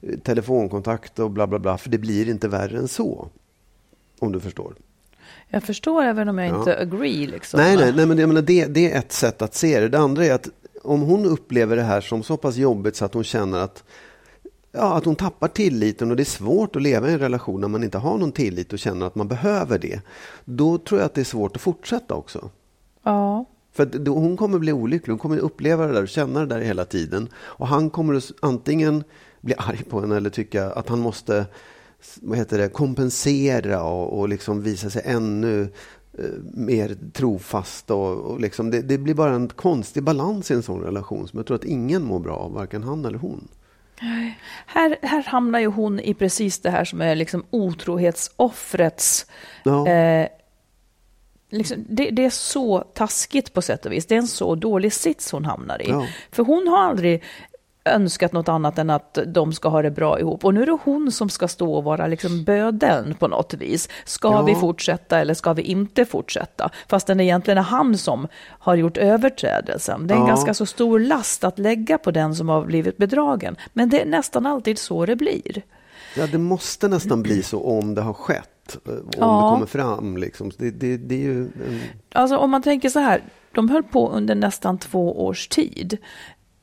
[0.00, 3.28] eh, telefonkontakt och bla bla bla, för det blir inte värre än så.
[4.18, 4.74] Om du förstår.
[5.48, 6.58] Jag förstår även om jag Ja.
[6.58, 7.26] inte agree.
[7.26, 7.60] Liksom.
[7.60, 9.88] Nej, nej, nej men jag menar, det, det är ett sätt att se det.
[9.88, 10.48] Det andra är att
[10.82, 13.84] om hon upplever det här som så pass jobbigt så att hon känner att,
[14.72, 17.68] ja, att hon tappar tilliten och det är svårt att leva i en relation när
[17.68, 20.00] man inte har någon tillit och känner att man behöver det.
[20.44, 22.50] Då tror jag att det är svårt att fortsätta också.
[23.02, 23.44] Ja.
[23.72, 26.60] För då, hon kommer bli olycklig, hon kommer uppleva det där och känna det där
[26.60, 27.28] hela tiden.
[27.36, 29.04] Och han kommer att antingen
[29.40, 31.46] bli arg på henne eller tycka att han måste
[32.22, 35.62] vad heter det, kompensera och, och liksom visa sig ännu
[36.18, 37.90] eh, mer trofast.
[37.90, 41.38] Och, och liksom det, det blir bara en konstig balans i en sån relation som
[41.38, 43.48] jag tror att ingen mår bra av, varken han eller hon.
[44.66, 49.26] Här, här hamnar ju hon i precis det här som är liksom otrohetsoffrets
[49.64, 49.88] Ja.
[49.88, 50.28] Eh,
[51.50, 54.06] liksom, det, det är så taskigt på sätt och vis.
[54.06, 55.88] Det är en så dålig sits hon hamnar i.
[55.90, 56.06] Ja.
[56.30, 57.22] För hon har aldrig
[57.86, 60.44] önskat något annat än att de ska ha det bra ihop.
[60.44, 63.88] Och nu är det hon som ska stå och vara liksom böden på något vis.
[64.04, 64.42] Ska Ja.
[64.42, 66.70] vi fortsätta eller ska vi inte fortsätta?
[66.88, 70.06] Fast det egentligen är han som har gjort överträdelsen.
[70.06, 70.28] Det är en Ja.
[70.28, 73.56] ganska så stor last att lägga på den som har blivit bedragen.
[73.72, 75.62] Men det är nästan alltid så det blir.
[76.16, 78.76] Ja, det måste nästan bli så om det har skett.
[78.86, 79.42] eh, Om Ja.
[79.44, 80.16] det kommer fram.
[80.16, 80.50] Liksom.
[80.58, 81.48] Det, det, det är ju
[82.12, 83.22] Alltså om man tänker så här,
[83.54, 85.98] de höll på under nästan två års tid.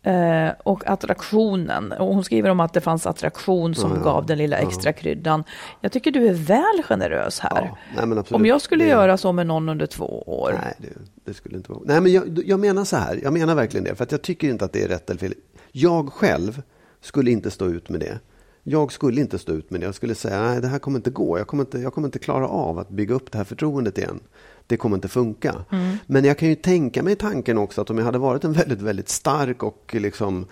[0.04, 4.04] Eh, och attraktionen, och hon skriver om att det fanns attraktion som ja.
[4.04, 5.44] gav den lilla extra kryddan.
[5.82, 7.72] Jag tycker du är väl generös här.
[7.98, 10.60] ja, nej, om jag skulle Det- göra så med någon under två år.
[10.64, 10.88] Nej, det,
[11.26, 11.82] det skulle inte vara.
[11.86, 13.20] Nej, men jag, jag menar så här.
[13.24, 13.96] Jag menar verkligen det.
[13.96, 15.34] För att jag tycker inte att det är rätt eller fel.
[15.72, 16.62] Jag själv
[17.02, 18.20] skulle inte stå ut med det.
[18.64, 19.86] Jag skulle inte stå ut med det.
[19.86, 21.38] Jag skulle säga, nej, det här kommer inte gå.
[21.38, 24.20] Jag kommer inte, jag kommer inte klara av att bygga upp det här förtroendet igen.
[24.68, 25.56] Det kommer inte funka.
[25.72, 25.98] Mm.
[26.06, 28.82] Men jag kan ju tänka mig tanken också att om jag hade varit en väldigt,
[28.82, 30.46] väldigt stark och liksom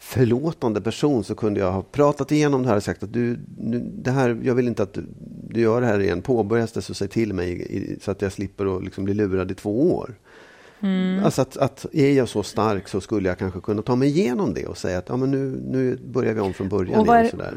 [0.00, 3.78] förlåtande person så kunde jag ha pratat igenom det här och sagt att du, nu,
[3.94, 5.04] det här, jag vill inte att du,
[5.48, 6.22] du gör det här igen.
[6.22, 9.50] Påbörjas det så säg till mig i, så att jag slipper att liksom bli lurad
[9.50, 10.14] i två år.
[11.24, 14.54] Alltså att, att är jag så stark så skulle jag kanske kunna ta mig igenom
[14.54, 17.00] det och säga att ja, men nu, nu börjar vi om från början.
[17.00, 17.54] Och, vad igen, är, sådär.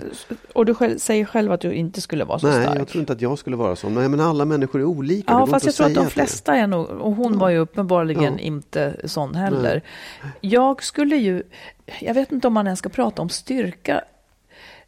[0.53, 2.79] och du själv, säger själv att du inte skulle vara så Nej, stark.
[2.79, 3.89] jag tror inte att jag skulle vara så.
[3.89, 5.33] Men, men alla människor är olika.
[5.33, 6.11] Ja, fast jag tror att de säga det.
[6.11, 8.39] flesta är nog, och hon var ju uppenbarligen Ja.
[8.39, 9.81] inte sån heller.
[10.41, 11.43] Jag skulle ju,
[12.01, 14.01] jag vet inte om man ens ska prata om styrka.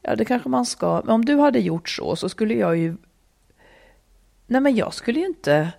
[0.01, 1.01] Ja, det kanske man ska.
[1.05, 2.95] Men om du hade gjort så, så skulle jag ju...
[4.47, 5.71] Nej, men jag skulle ju inte...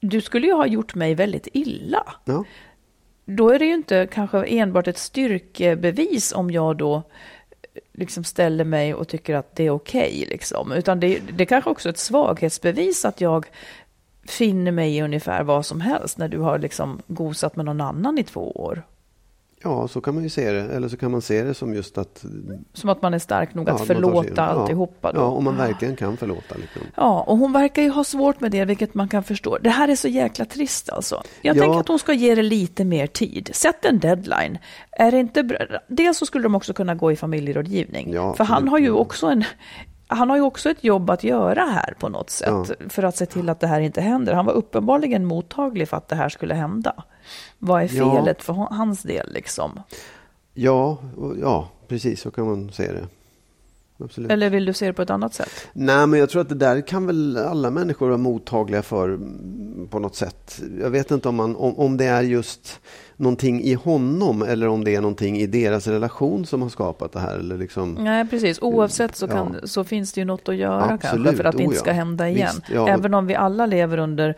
[0.00, 2.14] Du skulle ju ha gjort mig väldigt illa.
[2.24, 2.44] Ja.
[3.24, 7.02] Då är det ju inte kanske enbart ett styrkebevis om jag då
[7.92, 10.26] liksom ställer mig och tycker att det är okej.
[10.30, 10.72] liksom.
[10.72, 13.46] Utan det, det är kanske också ett svaghetsbevis att jag
[14.28, 18.18] finner mig i ungefär vad som helst när du har liksom gosat med någon annan
[18.18, 18.82] i två år.
[19.66, 20.60] Ja, så kan man ju se det.
[20.62, 22.24] Eller så kan man se det som just att...
[22.72, 25.12] Som att man är stark nog ja, att förlåta alltihopa.
[25.12, 25.20] Då.
[25.20, 26.54] Ja, om man verkligen kan förlåta.
[26.54, 26.82] Liksom.
[26.94, 29.58] Ja, och hon verkar ju ha svårt med det, vilket man kan förstå.
[29.58, 31.22] Det här är så jäkla trist alltså.
[31.42, 31.62] Jag Ja.
[31.62, 33.50] tänker att hon ska ge det lite mer tid.
[33.52, 34.58] Sätt en deadline.
[34.90, 35.58] Är det inte bra?
[35.88, 38.12] Dels så skulle de också kunna gå i familjerådgivning.
[38.12, 39.44] Ja, för han har ju också en...
[40.08, 42.48] Han har ju också ett jobb att göra här på något sätt
[42.80, 42.88] Ja.
[42.88, 44.32] för att se till att det här inte händer.
[44.34, 47.04] Han var uppenbarligen mottaglig för att det här skulle hända.
[47.58, 48.14] Vad är Ja.
[48.16, 49.80] felet för hon- hans del liksom?
[50.54, 50.98] Ja,
[51.40, 53.06] ja, precis så kan man se det.
[53.98, 54.30] Absolut.
[54.30, 55.68] Eller vill du se det på ett annat sätt?
[55.72, 59.88] Nej, men jag tror att det där kan väl alla människor vara mottagliga för mm,
[59.90, 60.62] på något sätt.
[60.80, 62.80] Jag vet inte om, man, om, om det är just
[63.16, 67.20] någonting i honom eller om det är någonting i deras relation som har skapat det
[67.20, 67.38] här.
[67.38, 68.62] Eller liksom, Nej, precis.
[68.62, 69.66] Oavsett så, kan, Ja.
[69.66, 71.92] så finns det ju något att göra kanske Absolut, för att det inte oh ska
[71.92, 72.48] hända igen.
[72.54, 72.88] Visst, ja.
[72.88, 74.34] Även om vi alla lever under,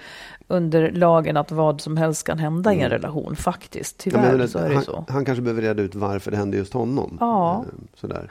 [0.48, 4.06] under lagen att vad som helst kan hända i en relation, faktiskt.
[4.06, 4.20] Mm.
[4.20, 5.04] Ja, Tyvärr men så är det han, så.
[5.08, 7.16] han kanske behöver reda ut varför det hände just honom.
[7.20, 7.64] Ja.
[7.68, 8.30] Eh, Sådär.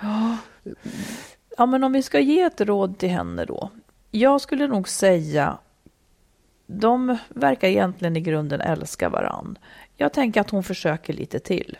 [1.58, 3.70] Ja, men om vi ska ge ett råd till henne då.
[4.12, 5.58] Jag skulle nog säga,
[6.68, 9.58] de verkar egentligen i grunden älska varann.
[9.96, 11.78] Jag tänker att hon försöker lite till.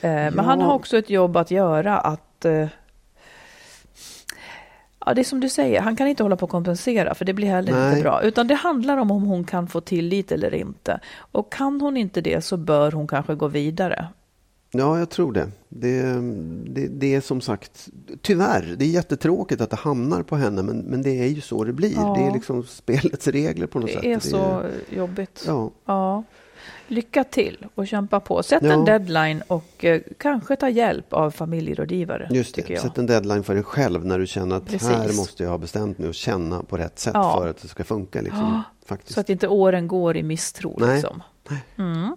[0.00, 0.42] Eh, Men Ja.
[0.42, 2.68] han har också ett jobb att göra att eh,
[5.08, 7.32] Ja, det är som du säger, han kan inte hålla på att kompensera för det
[7.32, 7.88] blir heller Nej.
[7.90, 8.22] inte bra.
[8.22, 11.00] Utan det handlar om om hon kan få tillit eller inte.
[11.18, 14.08] Och kan hon inte det så bör hon kanske gå vidare.
[14.78, 15.48] Ja, jag tror det.
[15.68, 16.02] Det,
[16.66, 16.86] det.
[16.86, 17.88] det är som sagt,
[18.22, 21.64] tyvärr, det är jättetråkigt att det hamnar på henne, men, men det är ju så
[21.64, 21.94] det blir.
[21.94, 22.14] Ja.
[22.18, 24.02] Det är liksom spelets regler på något sätt.
[24.02, 25.44] Det är så jobbigt.
[25.46, 26.24] Ja, Ja.
[26.88, 28.42] Lycka till och kämpa på.
[28.42, 28.72] Sätt Ja.
[28.72, 32.28] en deadline och eh, kanske ta hjälp av familjerådgivare.
[32.30, 32.70] just det.
[32.70, 32.80] jag.
[32.80, 34.88] Sätt en deadline för dig själv när du känner att Precis.
[34.88, 37.84] här måste jag ha bestämt mig och känna på rätt sätt för att det ska
[37.84, 38.20] funka.
[38.20, 38.62] Liksom.
[39.04, 40.76] Så att inte åren går i misstro.
[40.80, 40.94] Nej.
[40.94, 41.22] Liksom.
[41.76, 42.16] Mm.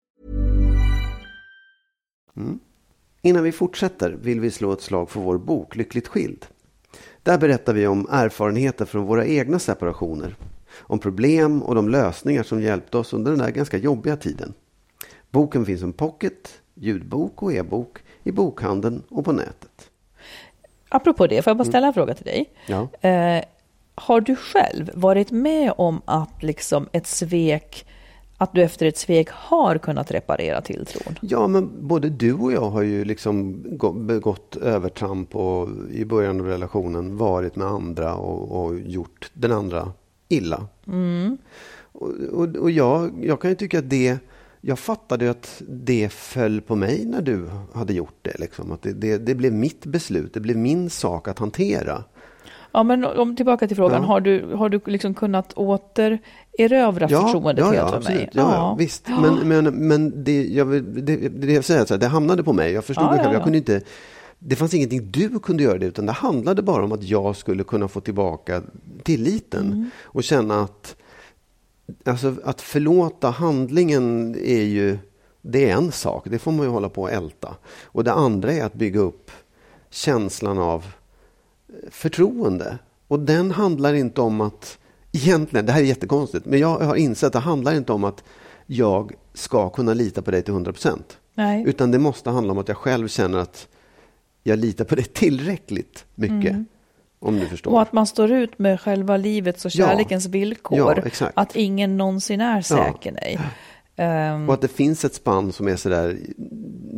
[2.37, 2.59] Mm.
[3.21, 6.45] Innan vi fortsätter vill vi slå ett slag för vår bok Lyckligt skild.
[7.23, 10.35] Där berättar vi om erfarenheter från våra egna separationer
[10.77, 14.53] om problem och de lösningar som hjälpte oss under den där ganska jobbiga tiden.
[15.31, 19.89] Boken finns som pocket, ljudbok och e-bok i bokhandeln och på nätet.
[20.89, 22.53] Apropå det, får jag bara ställa en fråga till dig?
[22.67, 23.09] Ja.
[23.09, 23.43] Eh,
[23.95, 27.85] har du själv varit med om att liksom ett svek
[28.41, 31.15] att du efter ett svek har kunnat reparera tilltron?
[31.21, 33.63] Ja, men både du och jag har ju liksom
[34.07, 39.93] begått övertramp och i början av relationen varit med andra och, och gjort den andra
[40.29, 40.67] illa.
[40.87, 41.37] Mm.
[41.91, 44.17] Och, och, och jag, jag kan ju tycka att det
[44.61, 48.39] jag fattade att det föll på mig när du hade gjort det.
[48.39, 48.71] Liksom.
[48.71, 52.03] Att det, det, det blev mitt beslut, det blev min sak att hantera.
[52.73, 54.07] Ja, men om tillbaka till frågan, ja.
[54.07, 58.29] har du, har du liksom kunnat återerövra ja, förtroendet ja, helt ja, för mig?
[58.33, 59.07] Ja, ja, visst.
[59.07, 62.71] Men, men, men det, jag, det, det jag säger, så här, det hamnade på mig.
[62.71, 63.33] Jag förstod ja, det själv.
[63.33, 63.81] Jag kunde inte
[64.43, 67.63] det fanns ingenting du kunde göra det, utan det handlade bara om att jag skulle
[67.63, 68.61] kunna få tillbaka
[69.03, 69.89] tilliten mm.
[70.03, 70.95] och känna att
[72.05, 74.97] alltså, att förlåta handlingen är ju
[75.41, 77.55] det är en sak, det får man ju hålla på och älta.
[77.83, 79.31] Och det andra är att bygga upp
[79.89, 80.85] känslan av
[81.89, 82.77] förtroende.
[83.07, 84.77] Och den handlar inte om att,
[85.11, 88.23] egentligen, det här är jättekonstigt, men jag har insett att det handlar inte om att
[88.65, 91.17] jag ska kunna lita på dig till 100 procent.
[91.65, 93.67] Utan det måste handla om att jag själv känner att
[94.43, 96.51] jag litar på det tillräckligt mycket.
[96.51, 96.65] Mm.
[97.19, 97.71] Om du förstår.
[97.71, 100.31] Och att man står ut med själva livets och kärlekens ja.
[100.31, 101.03] villkor.
[101.19, 103.39] Ja, att ingen någonsin är säker, nej.
[103.95, 106.17] Um, och att det finns ett spann som är sådär,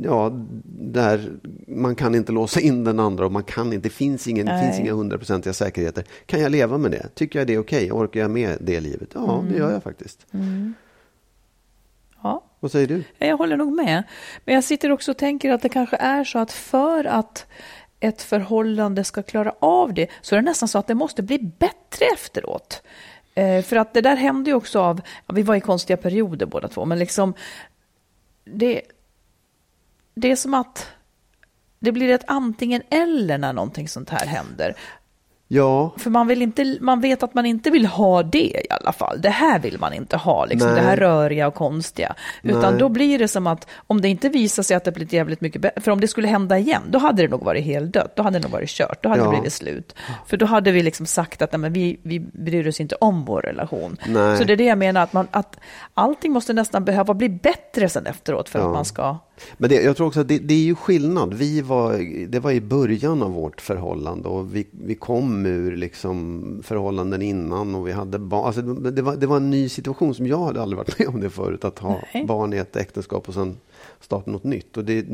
[0.03, 0.31] ja,
[0.65, 1.31] där
[1.67, 4.61] man kan inte låsa in den andra och man kan inte, det finns, ingen, det
[4.65, 6.03] finns inga hundraprocentiga säkerheter.
[6.25, 7.07] Kan jag leva med det?
[7.15, 7.91] Tycker jag det är okej?
[7.91, 8.03] Okay?
[8.03, 9.09] Orkar jag med det livet?
[9.13, 9.51] Ja, mm.
[9.51, 10.25] det gör jag faktiskt.
[10.33, 10.73] Mm.
[12.23, 12.43] Ja.
[12.59, 13.03] Vad säger du?
[13.17, 14.03] Jag håller nog med.
[14.45, 17.45] Men jag sitter också och tänker att det kanske är så att för att
[17.99, 21.39] ett förhållande ska klara av det så är det nästan så att det måste bli
[21.39, 22.81] bättre efteråt.
[23.35, 26.45] Eh, för att det där hände ju också av, ja, vi var i konstiga perioder
[26.45, 27.33] båda två, men liksom
[28.45, 28.81] det,
[30.15, 30.87] det är som att
[31.79, 34.75] det blir ett antingen eller när någonting sånt här händer.
[35.53, 35.93] Ja.
[35.97, 39.21] För man, vill inte, man vet att man inte vill ha det i alla fall.
[39.21, 42.15] Det här vill man inte ha, liksom, det här röriga och konstiga.
[42.41, 42.79] Utan Nej.
[42.79, 45.61] då blir det som att om det inte visar sig att det blir jävligt mycket
[45.61, 48.15] bättre, för om det skulle hända igen, då hade det nog varit helt dött.
[48.15, 49.25] Då hade det nog varit kört, då hade ja.
[49.25, 49.95] det blivit slut.
[50.25, 53.41] För då hade vi liksom sagt att nej, vi, vi bryr oss inte om vår
[53.41, 53.97] relation.
[54.05, 54.37] Nej.
[54.37, 55.59] Så det är det jag menar, att, man, att
[55.93, 58.65] allting måste nästan behöva bli bättre sen efteråt för ja.
[58.65, 59.17] att man ska
[59.57, 61.33] men det, jag tror också att det, det, är ju skillnad.
[61.33, 66.43] Vi var, det var i början av vårt förhållande och vi, vi kom ur liksom
[66.63, 68.45] förhållanden innan och vi hade barn.
[68.45, 71.21] Alltså det, var, det var en ny situation som jag hade aldrig varit med om
[71.21, 71.65] det förut.
[71.65, 72.25] Att ha Nej.
[72.25, 73.57] barn i ett äktenskap och sen
[74.03, 74.77] starta något nytt.
[74.77, 75.05] Och, det,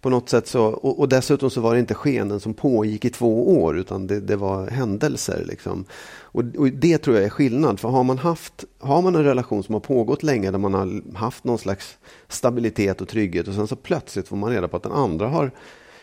[0.00, 3.10] på något sätt så, och, och, dessutom så var det inte skeenden som pågick i
[3.10, 5.44] två år utan det, det var händelser.
[5.48, 5.84] Liksom.
[6.20, 7.80] Och, och, det tror jag är skillnad.
[7.80, 11.16] För har man, haft, har man en relation som har pågått länge där man har
[11.16, 14.82] haft någon slags stabilitet och trygghet och sen så plötsligt får man reda på att
[14.82, 15.50] den andra har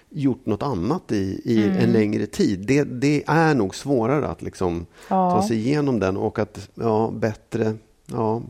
[0.09, 1.77] gjort något annat i, i mm.
[1.77, 2.59] en längre tid.
[2.67, 5.31] Det, det, är nog svårare att liksom ja.
[5.31, 7.73] ta sig igenom den och att ja, bättre
[8.05, 8.41] ja,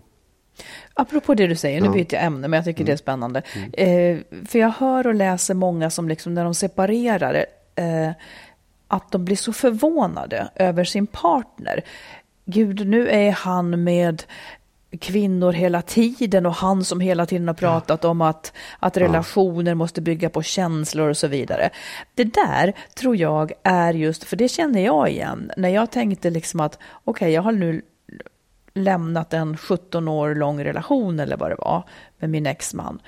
[0.99, 2.85] Apropå det du säger, nu byter jag ämne, men jag tycker mm.
[2.85, 2.97] det är mm.
[2.97, 3.41] spännande.
[3.55, 4.17] Mm.
[4.17, 8.11] Eh, för jag hör och läser många som liksom när de separerar, eh,
[8.87, 11.83] att de blir så förvånade över sin partner.
[12.45, 14.23] Gud, nu är han med
[14.99, 18.09] kvinnor hela tiden och han som hela tiden har pratat ja.
[18.09, 19.75] om att, att relationer ja.
[19.75, 21.69] måste bygga på känslor och så vidare.
[22.15, 26.59] Det där tror jag är just, för det känner jag igen, när jag tänkte liksom
[26.59, 27.81] att okej, okay, jag har nu
[28.77, 31.83] lämnat en 17 år lång relation eller vad det var
[32.17, 33.01] med min exman.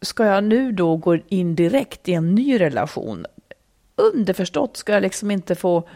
[0.00, 3.26] Ska jag nu då gå in direkt i en ny relation?
[3.96, 5.88] Underförstått ska jag liksom inte få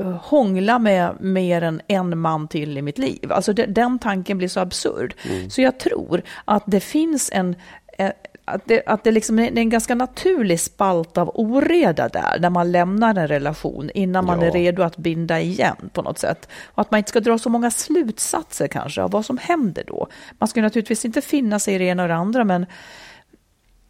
[0.00, 3.32] uh, hångla med mer än en man till i mitt liv.
[3.32, 5.14] Alltså den tanken blir så absurd.
[5.30, 5.50] Mm.
[5.50, 7.56] Så jag tror att det finns en,
[7.98, 8.12] eh,
[8.44, 12.72] att det, att det, liksom är en ganska naturlig spalt av oreda där, när man
[12.72, 14.46] lämnar en relation innan man ja.
[14.46, 16.48] är redo att binda igen på något sätt.
[16.64, 20.08] Och att man inte ska dra så många slutsatser kanske av vad som händer då.
[20.38, 22.66] Man ska naturligtvis inte finna sig i det ena och det andra, men,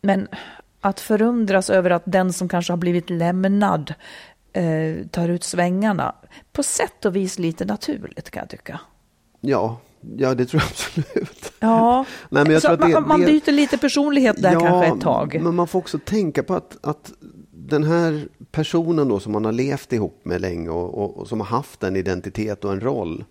[0.01, 0.29] men
[0.81, 3.95] att förundras över att den som kanske har blivit lämnad
[4.53, 6.15] eh, tar ut svängarna,
[6.53, 8.81] på sätt och vis lite naturligt kan jag tycka.
[9.41, 9.81] Ja,
[10.17, 11.53] ja det tror jag absolut.
[11.61, 15.01] Ja, Nej, men jag så tror att det, man, byter lite personlighet där kanske ett
[15.01, 15.41] tag.
[15.43, 17.13] men man får också tänka på att, att
[17.51, 21.41] den här personen då som man har levt ihop med länge och, och, och som
[21.41, 23.25] har haft en identitet och en roll.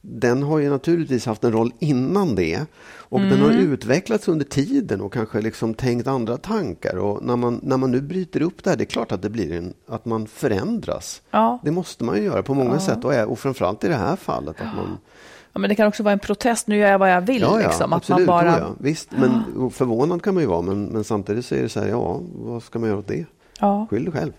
[0.00, 2.60] Den har ju naturligtvis haft en roll innan det
[3.08, 3.72] och den har Mm.
[3.72, 6.96] utvecklats under tiden och kanske liksom tänkt andra tankar.
[6.96, 9.30] Och när man, när man nu bryter upp det här, det är klart att det
[9.30, 11.22] blir en, att man förändras.
[11.30, 11.58] Ja.
[11.64, 14.60] Det måste man ju göra på många sätt och, och framförallt i det här fallet.
[14.60, 14.98] Att man,
[15.56, 17.42] Ja, men det kan också vara en protest, nu gör jag vad jag vill.
[17.42, 17.92] Ja, ja liksom.
[17.92, 18.26] att absolut.
[18.26, 18.58] man bara...
[18.58, 18.74] ja.
[18.78, 20.62] Visst, men förvånad kan man ju vara.
[20.62, 23.24] Men, men samtidigt så är det så här, ja, vad ska man göra åt det?
[23.60, 24.32] Ja, Skyll dig själv.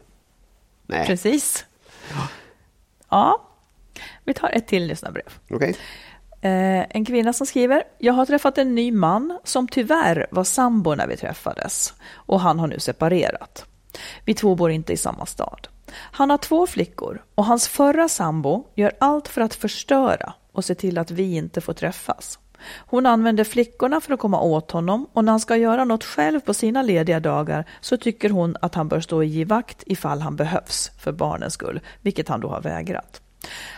[0.86, 1.66] Nej, precis.
[3.10, 3.42] Ja,
[4.24, 5.26] vi tar ett till lyssnarbrev.
[5.52, 5.76] okej.
[6.42, 10.96] Eh, en kvinna som skriver, jag har träffat en ny man som tyvärr var sambo
[10.96, 13.66] när vi träffades och han har nu separerat.
[14.26, 15.68] Vi två bor inte i samma stad.
[15.92, 20.76] Han har två flickor och hans förra sambo gör allt för att förstöra och se
[20.76, 22.40] till att vi inte får träffas.
[22.78, 26.40] Hon använder flickorna för att komma åt honom och när han ska göra något själv
[26.40, 30.36] på sina lediga dagar så tycker hon att han bör stå i givakt ifall han
[30.36, 33.22] behövs för barnens skull, vilket han då har vägrat.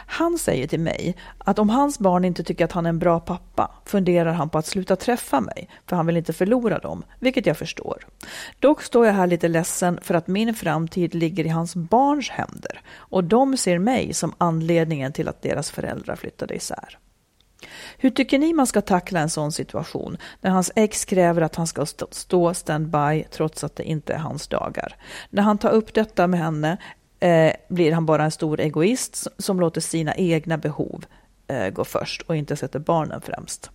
[0.05, 3.19] Han säger till mig att om hans barn inte tycker att han är en bra
[3.19, 7.45] pappa funderar han på att sluta träffa mig för han vill inte förlora dem, vilket
[7.45, 8.07] jag förstår.
[8.59, 12.81] Dock står jag här lite ledsen för att min framtid ligger i hans barns händer
[12.95, 16.97] och de ser mig som anledningen till att deras föräldrar flyttade isär.
[17.97, 21.67] Hur tycker ni man ska tackla en sån situation när hans ex kräver att han
[21.67, 24.95] ska stå- standby trots att det inte är hans dagar?
[25.29, 26.77] När han tar upp detta med henne
[27.19, 31.05] eh, blir han bara en stor egoist som låter sina egna behov
[31.47, 33.71] eh, gå först och inte sätter barnen främst.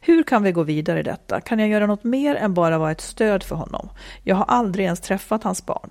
[0.00, 1.40] Hur kan vi gå vidare i detta?
[1.40, 3.88] Kan jag göra något mer än bara vara ett stöd för honom?
[4.22, 5.90] Jag har aldrig ens träffat hans barn.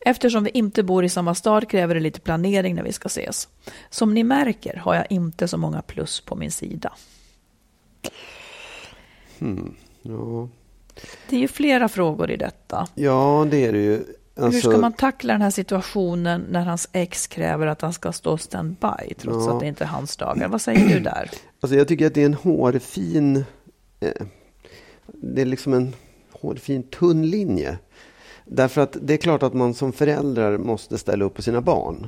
[0.00, 3.48] Eftersom vi inte bor i samma stad kräver det lite planering när vi ska ses.
[3.90, 6.92] Som ni märker har jag inte så många plus på min sida.
[10.02, 10.48] Ja.
[11.28, 12.86] Det är ju flera frågor i detta.
[12.94, 14.04] ja, det är det ju.
[14.36, 18.12] Alltså, Hur ska man tackla den här situationen när hans ex kräver att han ska
[18.12, 19.54] stå standby trots Ja.
[19.54, 20.48] att det inte är hans dagar?
[20.48, 21.30] Vad säger du där?
[21.60, 23.44] alltså, jag tycker att det är en hårfin...
[24.00, 24.26] Eh,
[25.06, 25.94] det är liksom en
[26.30, 27.78] hårfin tunn linje.
[28.44, 32.06] Därför att det är klart att man som förälder måste ställa upp på sina barn.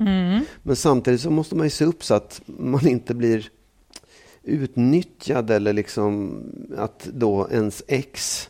[0.63, 3.49] Men samtidigt så måste man ju se upp så att man inte blir
[4.43, 6.41] utnyttjad eller liksom
[6.77, 8.49] att då ens ex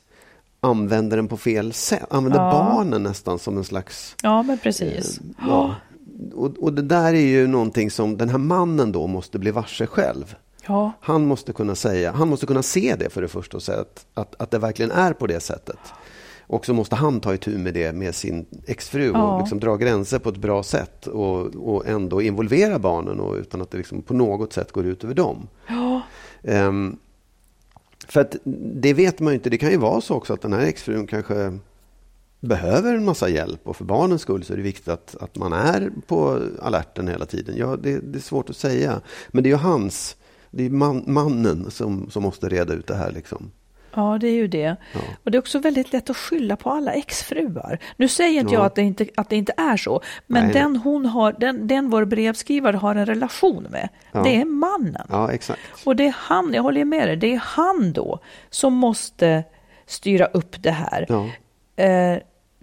[0.64, 2.04] använder den på fel sätt.
[2.10, 2.50] Använder Ja.
[2.50, 4.16] barnen nästan som en slags...
[4.22, 5.20] Ja, men precis.
[5.40, 5.74] Ja.
[6.34, 9.86] Och, och det där är ju någonting som den här mannen då måste bli varse
[9.86, 10.34] själv.
[10.66, 13.80] Ja, Han måste kunna säga, han måste kunna se det för det första och säga
[13.80, 15.78] att, att, att det verkligen är på det sättet.
[16.46, 19.22] Och så måste han ta itu med det med sin exfru Ja.
[19.34, 23.62] och liksom dra gränser på ett bra sätt och, och ändå involvera barnen och utan
[23.62, 25.48] att det liksom på något sätt går ut över dem.
[25.68, 26.02] ja,
[26.42, 26.96] Ehm,
[28.08, 28.36] för att
[28.74, 29.50] det vet man ju inte.
[29.50, 31.58] Det kan ju vara så också att den här exfrun kanske
[32.40, 35.52] behöver en massa hjälp och för barnens skull så är det viktigt att, att man
[35.52, 37.54] är på alerten hela tiden.
[37.56, 39.00] Ja, det, det är svårt att säga.
[39.28, 40.16] Men det är ju hans,
[40.50, 43.12] det är man, mannen som, som måste reda ut det här.
[43.12, 43.50] Liksom
[43.96, 44.76] ja, det är ju det.
[44.92, 45.00] Ja.
[45.24, 47.78] Och det är också väldigt lätt att skylla på alla exfruar.
[47.96, 48.58] Nu säger inte Ja.
[48.60, 50.52] jag att det inte, att det inte är så, men Nej.
[50.52, 54.22] den, hon har, den, den vår brevskrivare har en relation med, Ja.
[54.22, 55.06] det är mannen.
[55.08, 55.60] Ja, exakt.
[55.84, 58.18] Och det är han, jag håller med dig, det är han då
[58.50, 59.44] som måste
[59.86, 61.06] styra upp det här.
[61.76, 62.18] Eh,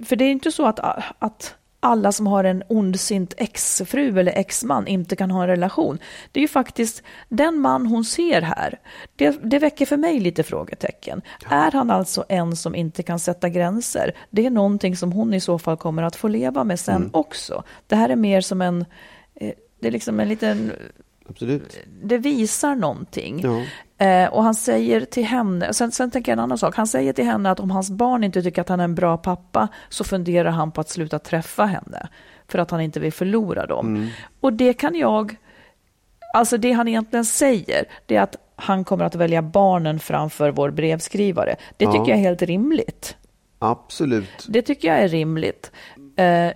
[0.06, 0.80] för det är inte så att,
[1.20, 6.00] att alla som har en ondsint exfru eller exman inte kan ha en relation.
[6.32, 8.80] Det är ju faktiskt den man hon ser här.
[9.16, 11.22] Det, det väcker för mig lite frågetecken.
[11.50, 14.16] Är han alltså en som inte kan sätta gränser?
[14.30, 17.64] Det är någonting som hon i så fall kommer att få leva med sen också.
[17.88, 18.86] Det här är mer som en,
[19.36, 20.72] eh, det är liksom en liten
[21.30, 21.78] Absolut.
[22.04, 23.42] det visar någonting.
[23.44, 23.64] Ja.
[24.02, 27.14] Eh, och han säger till henne, sen, sen tänker jag en annan sak, han säger
[27.14, 30.04] till henne att om hans barn inte tycker att han är en bra pappa så
[30.04, 32.08] funderar han på att sluta träffa henne
[32.48, 34.10] för att han inte vill förlora dem.
[34.40, 35.36] Och det kan jag,
[36.34, 40.72] alltså det han egentligen säger, det är att han kommer att välja barnen framför vår
[40.72, 41.56] brevskrivare.
[41.78, 41.92] Det Ja.
[41.92, 43.18] tycker jag är helt rimligt.
[43.60, 44.46] Absolut.
[44.50, 45.72] Det tycker jag är rimligt.
[46.16, 46.52] Eh,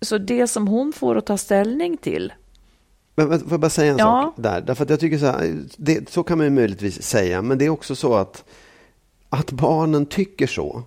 [0.00, 2.32] så det som hon får att ta ställning till,
[3.20, 4.32] Men men får jag bara säga en Ja.
[4.36, 4.60] sak där?
[4.60, 7.64] Därför att jag tycker så här, det, så kan man ju möjligtvis säga, men det
[7.64, 8.44] är också så att,
[9.28, 10.82] att barnen tycker så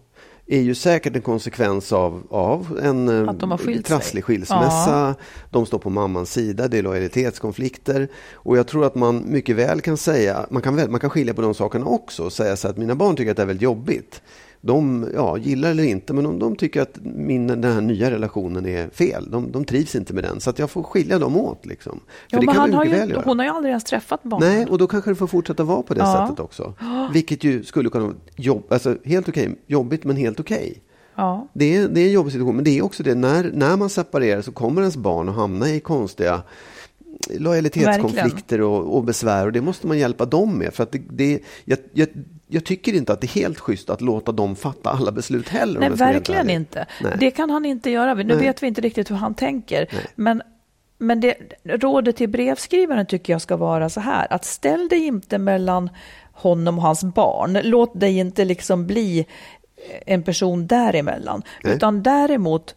[0.48, 3.96] är ju säkert en konsekvens av, av en eh, Att de har skilt sig.
[3.98, 5.16] trasslig skilsmässa.
[5.50, 8.08] De står på mammans sida, det är lojalitetskonflikter.
[8.34, 11.34] Och jag tror att man mycket väl kan säga, man kan, väl, man kan skilja
[11.34, 13.64] på de sakerna också och säga så att mina barn tycker att det är väldigt
[13.64, 14.22] jobbigt.
[14.66, 18.66] De ja, gillar eller inte, men de, de tycker att min, den här nya relationen
[18.66, 19.32] är fel.
[19.32, 21.66] De, de trivs inte med den, så att jag får skilja dem åt.
[21.66, 22.00] Liksom.
[22.30, 24.50] För ja, det kan han har ju, hon har ju aldrig ens träffat barnen.
[24.50, 26.26] Nej, och då kanske det får fortsätta vara på det ja.
[26.28, 26.74] sättet också.
[27.14, 30.58] Vilket ju skulle kunna vara jobb, alltså, helt okej, okay, jobbigt men helt okej.
[30.58, 30.76] Okay.
[31.16, 31.48] Ja.
[31.54, 33.90] Det, är, det är en jobbig situation, men det är också det, när, när man
[33.90, 36.42] separerar så kommer ens barn att hamna i konstiga
[37.30, 40.74] lojalitetskonflikter och, och, besvär och det måste man hjälpa dem med.
[40.74, 42.08] För att det, det, jag, jag,
[42.54, 45.80] jag, tycker inte att det är helt schysst att låta dem fatta alla beslut heller.
[45.80, 46.86] Nej, verkligen inte.
[47.02, 47.14] Nej.
[47.20, 48.14] Det kan han inte göra.
[48.14, 48.38] Nu Nej.
[48.38, 49.88] vet vi inte riktigt hur han tänker.
[49.92, 50.06] Nej.
[50.16, 50.42] Men,
[50.98, 55.38] men det, rådet till brevskrivaren tycker jag ska vara så här, att ställ dig inte
[55.38, 55.90] mellan
[56.34, 57.60] honom och hans barn.
[57.64, 59.26] Låt dig inte liksom bli
[60.06, 61.44] en person däremellan.
[61.64, 61.76] Nej.
[61.76, 62.76] Utan däremot,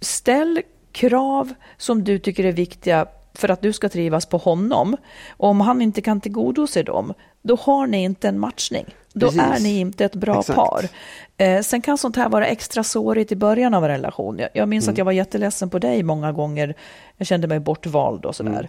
[0.00, 0.62] ställ
[0.92, 3.06] krav som du tycker är viktiga
[3.38, 4.96] för att du ska trivas på honom.
[5.30, 8.86] Och om han inte kan tillgodose dem, då har ni inte en matchning.
[9.12, 9.42] Då Precis.
[9.42, 10.56] är ni inte ett bra Exakt.
[10.56, 10.88] par.
[11.36, 14.38] Eh, sen kan sånt här vara extra sårigt i början av en relation.
[14.38, 14.92] Jag, jag minns mm.
[14.92, 16.74] att jag var jätteledsen på dig många gånger.
[17.16, 18.68] Jag kände mig bortvald och sådär.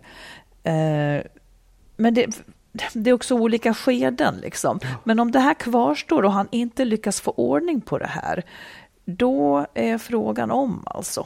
[0.63, 1.17] Mm.
[1.17, 1.23] Eh,
[1.97, 2.27] men det,
[2.93, 4.35] det är också olika skeden.
[4.41, 4.79] Liksom.
[5.03, 8.43] Men om det här kvarstår och han inte lyckas få ordning på det här,
[9.05, 11.25] då är frågan om alltså.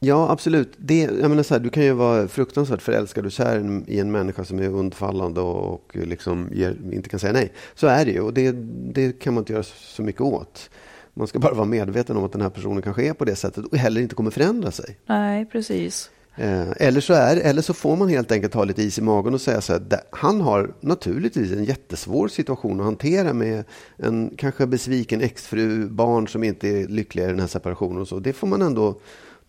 [0.00, 0.72] Ja, absolut.
[0.76, 4.12] Det, jag menar så här, du kan ju vara fruktansvärt förälskad och kär i en
[4.12, 7.52] människa som är undfallande och liksom ger, inte kan säga nej.
[7.74, 8.52] Så är det ju och det,
[8.92, 10.70] det kan man inte göra så mycket åt.
[11.14, 13.64] Man ska bara vara medveten om att den här personen kanske är på det sättet
[13.64, 14.98] och heller inte kommer förändra sig.
[15.06, 16.10] Nej, precis.
[16.36, 19.34] Eh, eller, så är, eller så får man helt enkelt ha lite is i magen
[19.34, 23.64] och säga så här, han har naturligtvis en jättesvår situation att hantera med
[23.96, 28.18] en kanske besviken exfru, barn som inte är lyckliga i den här separationen och så.
[28.18, 29.00] Det får man ändå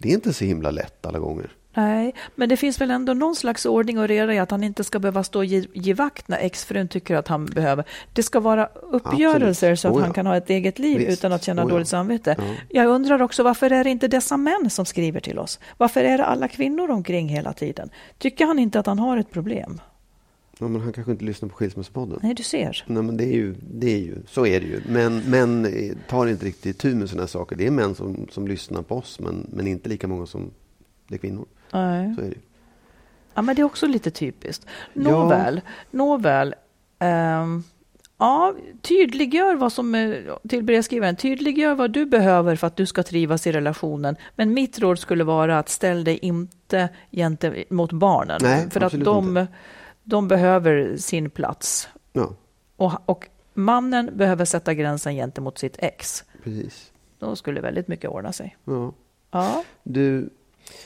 [0.05, 1.49] det är inte så himla lätt alla gånger.
[1.73, 4.83] Nej, men det finns väl ändå någon slags ordning och reda i att han inte
[4.83, 7.85] ska behöva stå och ge, ge vakt när exfrun tycker att han behöver.
[8.13, 9.79] Det ska vara uppgörelser Absolut.
[9.79, 10.05] så att oh ja.
[10.05, 11.11] han kan ha ett eget liv Visst.
[11.11, 11.73] utan att känna oh ja.
[11.73, 12.35] dåligt samvete.
[12.37, 12.43] Ja.
[12.69, 15.59] Jag undrar också varför är det inte dessa män som skriver till oss?
[15.77, 17.89] Varför är det alla kvinnor omkring hela tiden?
[18.17, 19.81] Tycker han inte att han har ett problem?
[20.59, 22.19] Ja, men han kanske inte lyssnar på Skilsmässopodden.
[22.23, 22.83] Nej, du ser.
[22.87, 24.81] Nej, men det är ju, det är ju, så är det ju.
[24.89, 25.67] Men män
[26.09, 27.55] tar inte riktigt tur med sådana saker.
[27.55, 30.51] Det är män som, som lyssnar på oss, men, men inte lika många som
[31.07, 31.45] det är kvinnor.
[31.71, 32.15] Nej.
[32.15, 32.37] Så är det
[33.35, 34.65] Ja, men det är också lite typiskt.
[34.93, 35.71] Nåväl, ja.
[35.91, 36.55] nåväl.
[36.99, 37.63] Um,
[38.17, 43.03] ja, tydliggör vad som är, till brevskrivaren, tydliggör vad du behöver för att du ska
[43.03, 44.15] trivas i relationen.
[44.35, 48.39] Men mitt råd skulle vara att ställ dig inte gentemot barnen.
[48.43, 49.47] Nej, för att de, inte
[50.05, 51.87] de behöver sin plats.
[52.13, 52.35] Ja.
[52.75, 56.23] Och, och mannen behöver sätta gränsen gentemot sitt ex.
[56.43, 56.91] Precis.
[57.19, 58.57] Då skulle väldigt mycket ordna sig.
[58.65, 58.93] Ja.
[59.31, 59.63] ja.
[59.83, 60.29] Du,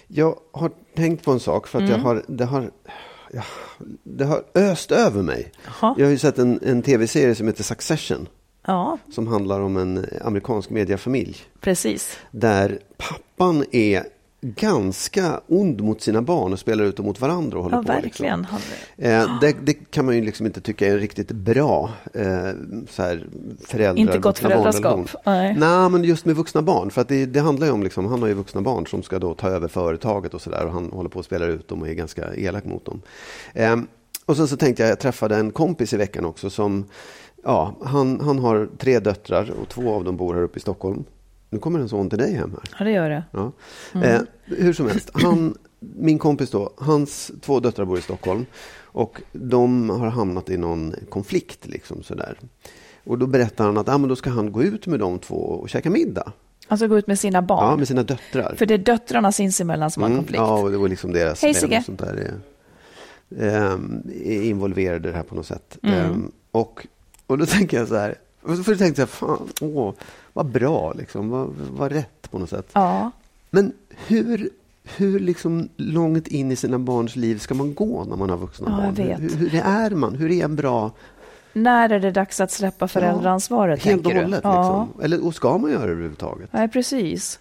[0.08, 1.96] jag har tänkt på en sak för att mm.
[1.96, 2.72] jag har, det har,
[3.34, 3.44] ja,
[4.04, 5.52] det har öst över mig.
[5.68, 5.96] Aha.
[5.98, 8.28] Jag har ju sett en, en tv-serie som heter Succession.
[8.66, 8.98] Ja.
[9.12, 11.38] Som handlar om en amerikansk mediafamilj.
[11.60, 12.20] Precis.
[12.32, 14.04] Där pappan är
[14.42, 17.58] ganska ond mot sina barn och spelar ut dem mot varandra.
[17.58, 18.40] Och håller ja, på, verkligen.
[18.40, 18.58] Liksom.
[18.98, 22.52] Eh, det, det, kan man ju liksom inte tycka är riktigt bra eh,
[22.90, 23.28] så här,
[23.66, 24.02] föräldrar.
[24.02, 25.10] Inte gott föräldraskap.
[25.26, 25.56] Nej.
[25.58, 26.92] Nej, men just med vuxna barn.
[26.92, 29.20] För att det, det, handlar ju om, liksom, han har ju vuxna barn som ska
[29.20, 30.66] då ta över företaget och sådär.
[30.66, 33.02] Och han håller på att spela ut dem och är ganska elak mot dem.
[33.54, 33.76] Eh,
[34.26, 36.86] och sen så tänkte jag, jag träffade en kompis i veckan också som,
[37.44, 41.04] ja, han, han har tre döttrar och två av dem bor här uppe i Stockholm.
[41.50, 42.76] Nu kommer en son till dig hem här.
[42.80, 43.24] Ja, det gör det.
[43.32, 43.52] Ja.
[43.94, 44.16] Mm.
[44.16, 48.46] Eh, hur som helst, han, min kompis då, hans två döttrar bor i Stockholm.
[48.92, 51.68] Och de har hamnat i någon konflikt.
[51.68, 52.40] Liksom sådär.
[53.04, 55.36] Och då berättar han att ah, men då ska han gå ut med de två
[55.36, 56.32] och käka middag.
[56.68, 57.70] Alltså gå ut med sina barn?
[57.70, 58.56] Ja, med sina döttrar.
[58.56, 60.40] För det är döttrarna sinsemellan som mm, har konflikt?
[60.40, 62.34] Ja, och det var liksom deras Hej, och sånt där är,
[63.48, 63.74] eh,
[64.26, 65.78] är involverade i det här på något sätt.
[65.84, 66.00] Mm.
[66.00, 66.18] Eh,
[66.52, 66.88] och,
[67.28, 69.94] och då tänker jag så här, för jag tänkte jag, fan, åh,
[70.34, 72.70] vad bra, liksom, vad, vad rätt på något sätt.
[72.74, 73.12] Ja.
[73.50, 73.74] Men
[74.08, 74.50] hur,
[74.84, 78.68] hur liksom långt in i sina barns liv ska man gå när man har vuxna
[78.70, 79.22] ja, barn?
[79.22, 80.16] Hur, hur, är man?
[80.16, 80.92] Hur är en bra...
[81.54, 83.86] När är det dags att släppa föräldraansvaret?
[83.86, 84.42] Ja, helt och hållet.
[84.44, 84.88] Ja.
[84.88, 85.04] Liksom.
[85.04, 86.54] Eller, och ska man göra det överhuvudtaget?
[86.54, 87.40] Nej, precis.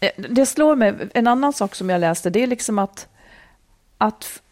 [0.00, 3.08] Eh, det slår mig, en annan sak som jag läste, det är liksom att,
[3.98, 4.42] att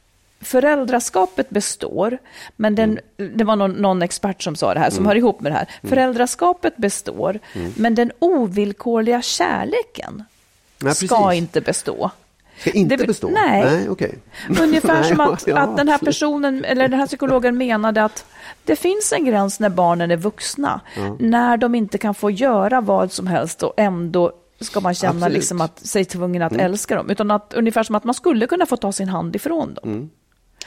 [0.40, 2.18] föräldraskapet består,
[2.56, 3.36] men den, mm.
[3.36, 5.06] det var någon, någon, expert som sa det här, som mm.
[5.06, 5.68] hör ihop med det här.
[5.82, 5.90] Mm.
[5.90, 7.72] Föräldraskapet består, mm.
[7.76, 10.24] men den ovillkorliga kärleken
[10.78, 12.10] Nej, ska inte bestå.
[12.58, 13.28] Ska inte det, bestå?
[13.28, 13.64] Nej.
[13.64, 14.12] nej okay.
[14.62, 18.24] Ungefär som att, ja, att den här personen, eller den här psykologen menade att
[18.64, 21.16] det finns en gräns när barnen är vuxna, ja.
[21.18, 25.60] när de inte kan få göra vad som helst och ändå ska man känna liksom
[25.60, 26.66] att sig tvungen att mm.
[26.66, 27.10] älska dem.
[27.10, 29.90] Utan att, ungefär som att man skulle kunna få ta sin hand ifrån dem.
[29.90, 30.10] Mm.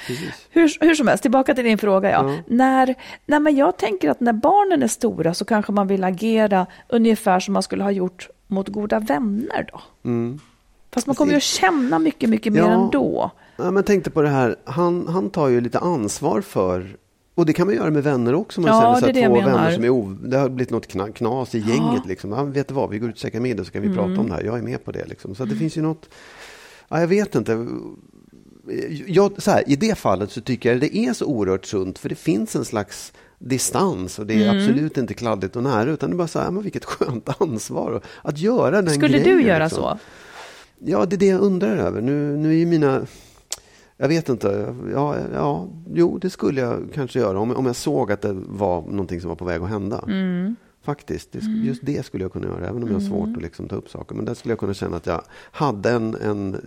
[0.08, 0.48] Precis.
[0.50, 2.12] Hur, hur som helst, tillbaka till din fråga.
[2.12, 2.32] Ja.
[2.32, 2.38] Ja.
[2.48, 2.96] När,
[3.26, 7.40] nej, men jag tänker att när barnen är stora så kanske man vill agera ungefär
[7.40, 9.68] som man skulle ha gjort mot goda vänner.
[9.72, 9.82] då.
[10.94, 12.72] Fast man kommer ju att känna mycket, mycket mer Mm.
[12.72, 12.82] Ja.
[12.86, 13.32] ändå.
[13.58, 16.98] Ja, men tänkte på det här, han, han tar ju lite ansvar för
[17.36, 18.62] och det kan man göra med vänner också.
[18.62, 20.72] Man Ja, känner så det är här, två vänner som är o, det har blivit
[20.72, 22.06] något kna, knas i gänget.
[22.06, 22.32] Liksom.
[22.32, 23.98] Ja, vet du vad, vi går ut och käkar middag så kan vi Mm.
[23.98, 24.44] prata om det här.
[24.44, 25.06] Jag är med på det.
[25.06, 25.36] Liksom.
[25.36, 26.10] Så det finns ju något,
[26.90, 27.68] ja, jag vet inte.
[29.08, 32.10] Jag, så här, I det fallet så tycker jag det är så oerhört sunt för
[32.10, 34.58] det finns en slags distans och det är Mm.
[34.58, 38.02] absolut inte kladdigt och nära utan det är bara så här, men vilket skönt ansvar
[38.22, 39.38] att göra den Skulle grejen.
[39.38, 39.84] du göra liksom.
[39.84, 39.98] så?
[40.80, 42.02] Ja, det är det jag undrar över.
[42.02, 43.06] Nu, nu är ju mina...
[43.98, 44.76] Jag vet inte.
[44.94, 48.82] Ja, ja, jo, det skulle jag kanske göra om, om jag såg att det var
[48.82, 50.04] någonting som var på väg att hända.
[50.08, 50.56] Mm.
[50.84, 51.32] Faktiskt.
[51.36, 53.76] Sk- Just det skulle jag kunna göra, även om jag har svårt att liksom ta
[53.76, 54.16] upp saker.
[54.16, 55.22] Men där skulle jag kunna känna att jag
[55.52, 56.58] hade en, en...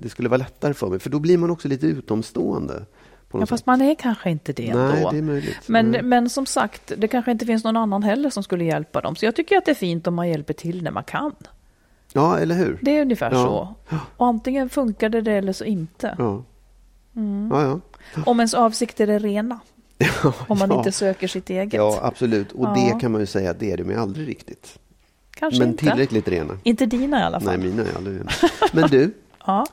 [0.00, 2.84] Det skulle vara lättare för mig, för då blir man också lite utomstående.
[3.32, 5.10] Ja, fast man är kanske inte det Nej, ändå.
[5.10, 5.56] det är möjligt.
[5.68, 6.02] Men, Nej.
[6.02, 9.16] men som sagt, det kanske inte finns någon annan heller som skulle hjälpa dem.
[9.16, 11.32] Så jag tycker att det är fint om man hjälper till när man kan.
[12.12, 12.78] Ja, eller hur?
[12.82, 13.76] Det är ungefär Ja.
[13.88, 13.96] så.
[14.16, 16.14] Och antingen funkar det eller så inte.
[16.18, 16.44] Ja.
[17.16, 17.48] Mm.
[17.52, 17.80] Ja, ja.
[18.26, 19.60] Om ens avsikter är rena.
[20.48, 20.76] Om man ja.
[20.78, 21.72] inte söker sitt eget.
[21.74, 22.52] Ja, absolut.
[22.52, 22.74] Och Ja.
[22.74, 24.78] det kan man ju säga att det är de aldrig riktigt.
[25.30, 25.84] Kanske Men inte.
[25.86, 26.58] tillräckligt rena.
[26.62, 27.58] Inte dina i alla fall.
[27.58, 28.30] Nej, mina är aldrig rena.
[28.72, 29.14] Men du,
[29.46, 29.66] Ja.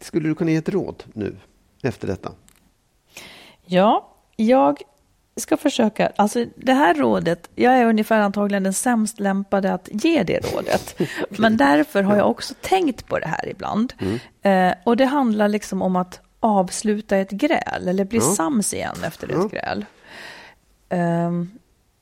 [0.00, 1.36] skulle du kunna ge ett råd nu
[1.82, 2.32] efter detta?
[3.66, 4.06] ja,
[4.36, 4.82] jag
[5.36, 6.12] ska försöka.
[6.16, 11.00] Alltså det här rådet, jag är ungefär antagligen den sämst lämpade att ge det rådet.
[11.30, 13.92] Men därför har jag också tänkt på det här ibland.
[14.42, 18.24] Eh, och det handlar liksom om att avsluta ett gräl eller bli Ja.
[18.24, 19.44] sams igen efter Ja.
[19.46, 19.84] ett gräl.
[20.88, 21.50] Ehm,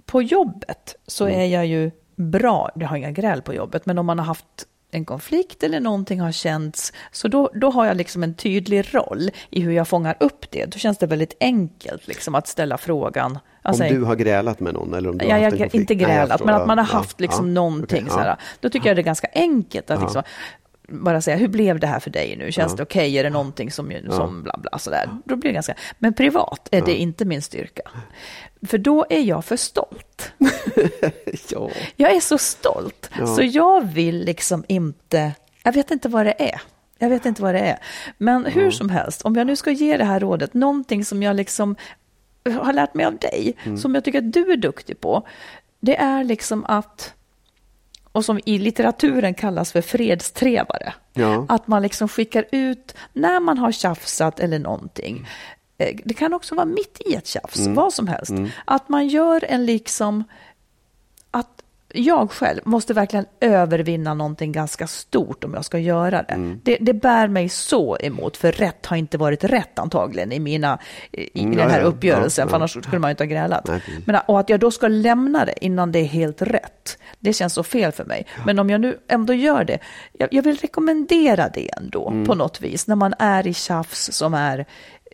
[0.07, 4.07] på jobbet så är jag ju bra, jag har inga gräl på jobbet, men om
[4.07, 4.45] man har haft
[4.91, 9.31] en konflikt eller någonting har känts, så då, då har jag liksom en tydlig roll
[9.51, 10.65] i hur jag fångar upp det.
[10.65, 13.39] Då känns det väldigt enkelt liksom att ställa frågan.
[13.63, 14.95] Alltså, om du har grälat med någon?
[14.95, 15.75] Eller om du har haft jag en konflikt?
[15.75, 16.47] inte Nej, grälat, förstår.
[16.47, 18.37] men att man har haft liksom ja, någonting okej, så här.
[18.61, 20.23] Då tycker jag det är ganska enkelt att liksom
[20.89, 22.53] bara säga, hur blev det här för dig nu?
[22.53, 22.77] Känns Ja.
[22.77, 23.19] det okej?
[23.19, 25.11] Är det någonting som, som bla bla sådär?
[25.25, 27.83] Då blir det ganska, men privat är det inte min styrka.
[28.67, 30.33] För då är jag för stolt.
[31.51, 31.71] ja.
[31.97, 33.27] Jag är så stolt, Ja.
[33.27, 35.33] så jag vill liksom inte,
[35.63, 36.61] jag vet inte vad det är.
[36.99, 37.79] Jag vet inte vad det är.
[38.19, 41.37] Men hur som helst, om jag nu ska ge det här rådet, någonting som jag
[41.37, 41.77] liksom
[42.61, 43.79] har lärt mig av dig, Mm.
[43.79, 45.27] som jag tycker att du är duktig på,
[45.81, 47.15] det är liksom att,
[48.13, 51.47] och som i litteraturen kallas för fredstrevare, Ja.
[51.49, 55.27] att man liksom skickar ut, när man har tjafsat eller någonting,
[55.79, 57.75] eh, det kan också vara mitt i ett tjafs, Mm.
[57.75, 58.33] vad som helst,
[58.65, 60.25] att man gör en liksom,
[61.31, 61.63] att
[61.95, 66.35] jag själv måste verkligen övervinna någonting ganska stort om jag ska göra det.
[66.35, 66.61] Mm.
[66.65, 70.79] Det, det bär mig så emot, för rätt har inte varit rätt antagligen i, mina,
[71.13, 71.85] i Mm, den ja, här ja.
[71.87, 72.57] uppgörelsen, Ja, för ja.
[72.57, 73.69] annars skulle man ju inte ha grälat.
[73.69, 73.83] Nej.
[74.07, 77.55] Men, och att jag då ska lämna det innan det är helt rätt, det känns
[77.55, 78.27] så fel för mig.
[78.47, 79.79] Men om jag nu ändå gör det,
[80.13, 82.27] jag, jag vill rekommendera det ändå Mm.
[82.27, 84.67] på något vis, när man är i tjafs som är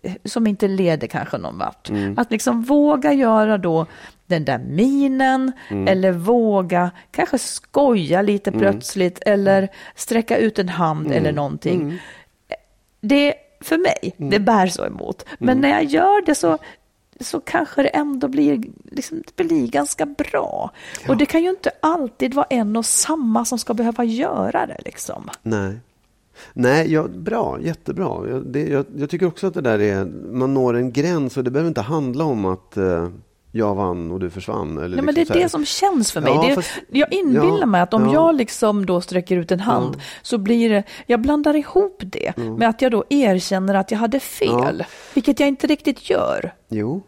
[0.03, 1.91] eh, som inte leder kanske någon vart.
[1.91, 2.18] Mm.
[2.18, 3.87] Att liksom våga göra då
[4.35, 5.89] den där minen Mm.
[5.89, 11.35] eller våga kanske skoja lite plötsligt eller sträcka ut en hand eller Mm.
[11.35, 11.99] någonting.
[13.01, 14.30] Det, för mig, Mm.
[14.30, 15.24] det bär så emot.
[15.39, 16.59] Men när jag gör det så,
[17.20, 20.70] så kanske det ändå blir, liksom, det blir ganska bra.
[21.09, 24.76] Och det kan ju inte alltid vara en och samma som ska behöva göra det.
[24.85, 25.28] Liksom.
[25.43, 25.74] Nej.
[26.53, 28.28] Nej, ja, bra, jättebra.
[28.30, 31.45] Jag, det, jag, jag tycker också att det där är, man når en gräns och
[31.45, 33.09] det behöver inte handla om att eh,
[33.57, 34.79] jag vann och du försvann.
[34.79, 36.33] Eller Nej, men det liksom är det som känns för mig.
[36.33, 38.13] Ja, det, fast- jag inbillar ja, mig att om ja.
[38.13, 42.69] jag liksom då sträcker ut en hand så blir det, jag blandar ihop det med
[42.69, 44.85] att jag då erkänner att jag hade fel,
[45.15, 46.55] vilket jag inte riktigt gör.
[46.69, 47.03] Jo.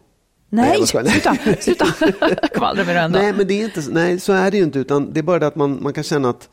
[0.49, 1.05] Nej, skojar.
[1.59, 3.19] sluta, sluta kvallra med det ändå.
[3.19, 4.79] Nej, men det är inte, nej, så är det ju inte.
[4.79, 6.49] Utan det är bara det att man, man kan känna att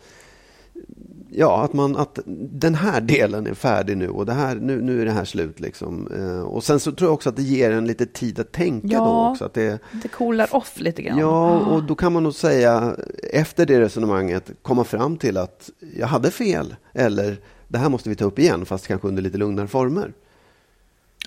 [1.37, 2.19] Ja, att, man, att
[2.51, 5.61] den här delen är färdig nu och det här, nu, nu är det här slut.
[5.61, 6.09] Liksom.
[6.17, 8.87] Eh, Och sen så tror jag också att det ger en lite tid att tänka
[8.91, 8.99] Ja.
[9.05, 9.45] då också.
[9.45, 11.19] Att det, Det coolar off lite grann.
[11.19, 12.97] ja, och då kan man nog säga
[13.33, 16.75] efter det resonemanget komma fram till att jag hade fel.
[16.93, 17.37] Eller
[17.69, 20.13] det här måste vi ta upp igen, fast kanske under lite lugnare former.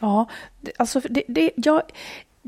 [0.01, 0.29] Ja,
[0.77, 1.81] alltså det, det, jag,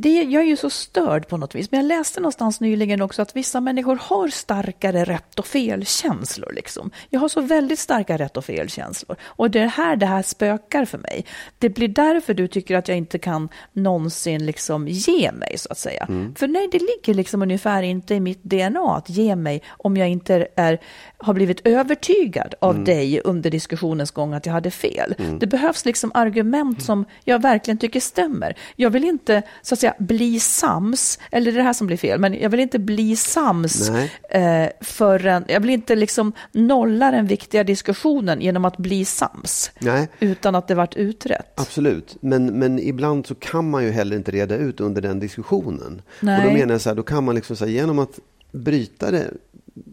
[0.02, 3.22] det, jag är ju så störd på något vis, men jag läste någonstans nyligen också
[3.22, 6.52] att vissa människor har starkare rätt och fel-känslor.
[6.54, 6.91] Liksom.
[7.10, 9.18] Jag har så väldigt starka rätt och fel-känslor.
[9.24, 11.26] Och det är här det här spökar för mig.
[11.58, 15.78] Det blir därför du tycker att jag inte kan någonsin liksom ge mig, så att
[15.78, 16.06] säga.
[16.10, 16.36] Mm.
[16.36, 20.10] För nej, det ligger liksom ungefär inte i mitt DNA att ge mig om jag
[20.10, 20.80] inte är,
[21.18, 22.86] har blivit övertygad av mm.
[22.86, 25.16] dig under diskussionens gång att jag hade fel.
[25.18, 25.39] Mm.
[25.39, 28.56] Det behövs liksom argument som jag verkligen tycker stämmer.
[28.76, 31.88] Jag vill inte, så att säga, säga, bli sams, eller det är det här som
[31.88, 33.90] blir fel, men jag vill inte bli sams
[34.30, 40.08] eh, förrän, jag vill inte liksom nolla den viktiga diskussionen genom att bli sams, Nej.
[40.20, 41.60] utan att det varit utrett.
[41.60, 46.02] Absolut, men, men ibland så kan man ju heller inte reda ut under den diskussionen.
[46.20, 46.38] Nej.
[46.38, 48.20] Och då menar jag så här, då kan man liksom säga genom att
[48.52, 49.32] bryta det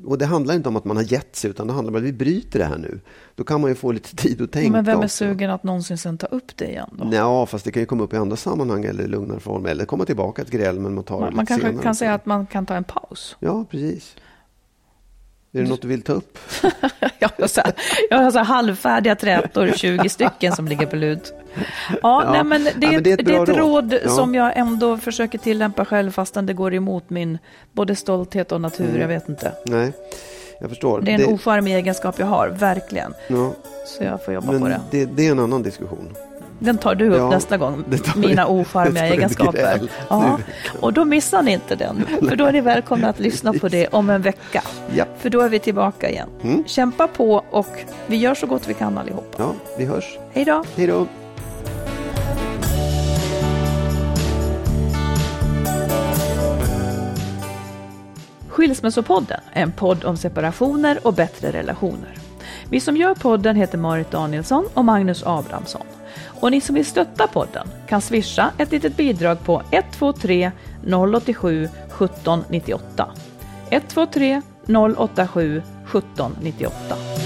[0.07, 2.03] och det handlar inte om att man har gett sig, utan det handlar om att
[2.03, 3.01] vi bryter det här nu.
[3.35, 4.73] Då kan man ju få lite tid att tänka.
[4.73, 5.09] Men vem är också.
[5.17, 7.09] sugen att någonsin sen ta upp det igen då?
[7.13, 9.67] Ja, fast det kan ju komma upp i andra sammanhang eller i lugnare form.
[9.67, 11.83] Eller komma tillbaka ett gräl, men man tar man, det lite Man kanske senare.
[11.83, 13.37] kan säga att man kan ta en paus.
[13.41, 14.17] Ja, precis.
[15.57, 16.39] Är det något du vill ta upp?
[17.19, 17.73] jag har så, här,
[18.11, 21.33] jag har så halvfärdiga trätor, 20 stycken som ligger på lut.
[21.55, 22.33] Ja, ja.
[22.33, 24.11] Nej, men det, ja, men det, är ett, det är ett råd, råd ja.
[24.11, 27.39] som jag ändå försöker tillämpa själv fastän det går emot min
[27.73, 28.89] både stolthet och natur.
[28.89, 29.01] Mm.
[29.01, 29.53] Jag vet inte.
[29.67, 29.93] Nej,
[30.61, 31.01] jag förstår.
[31.01, 31.27] Det är en det...
[31.27, 33.15] ocharmig egenskap jag har, verkligen.
[33.29, 33.53] Ja.
[33.87, 34.81] Så jag får jobba men på det.
[34.91, 35.05] det.
[35.05, 36.15] Det är en annan diskussion.
[36.59, 37.85] Den tar du upp ja, nästa gång,
[38.17, 39.81] mina ocharmiga egenskaper.
[40.09, 40.39] Ja,
[40.81, 43.89] och då missar ni inte den, för då är ni välkomna att lyssna på det
[43.89, 44.63] om en vecka.
[44.95, 45.05] Ja.
[45.19, 46.29] För då är vi tillbaka igen.
[46.43, 46.65] Mm.
[46.67, 49.35] Kämpa på och vi gör så gott vi kan allihop.
[49.39, 50.19] Ja, vi hörs.
[50.33, 50.65] Hej då.
[50.77, 51.07] Hej då.
[58.49, 62.15] Skilsmässopodden är en podd om separationer och bättre relationer.
[62.71, 65.83] Vi som gör podden heter Marit Danielsson och Magnus Abrahamsson.
[66.25, 70.51] Och ni som vill stötta podden kan swisha ett litet bidrag på 123
[71.17, 73.09] 087 1798.
[73.71, 74.43] 123
[74.97, 77.26] 087 1798.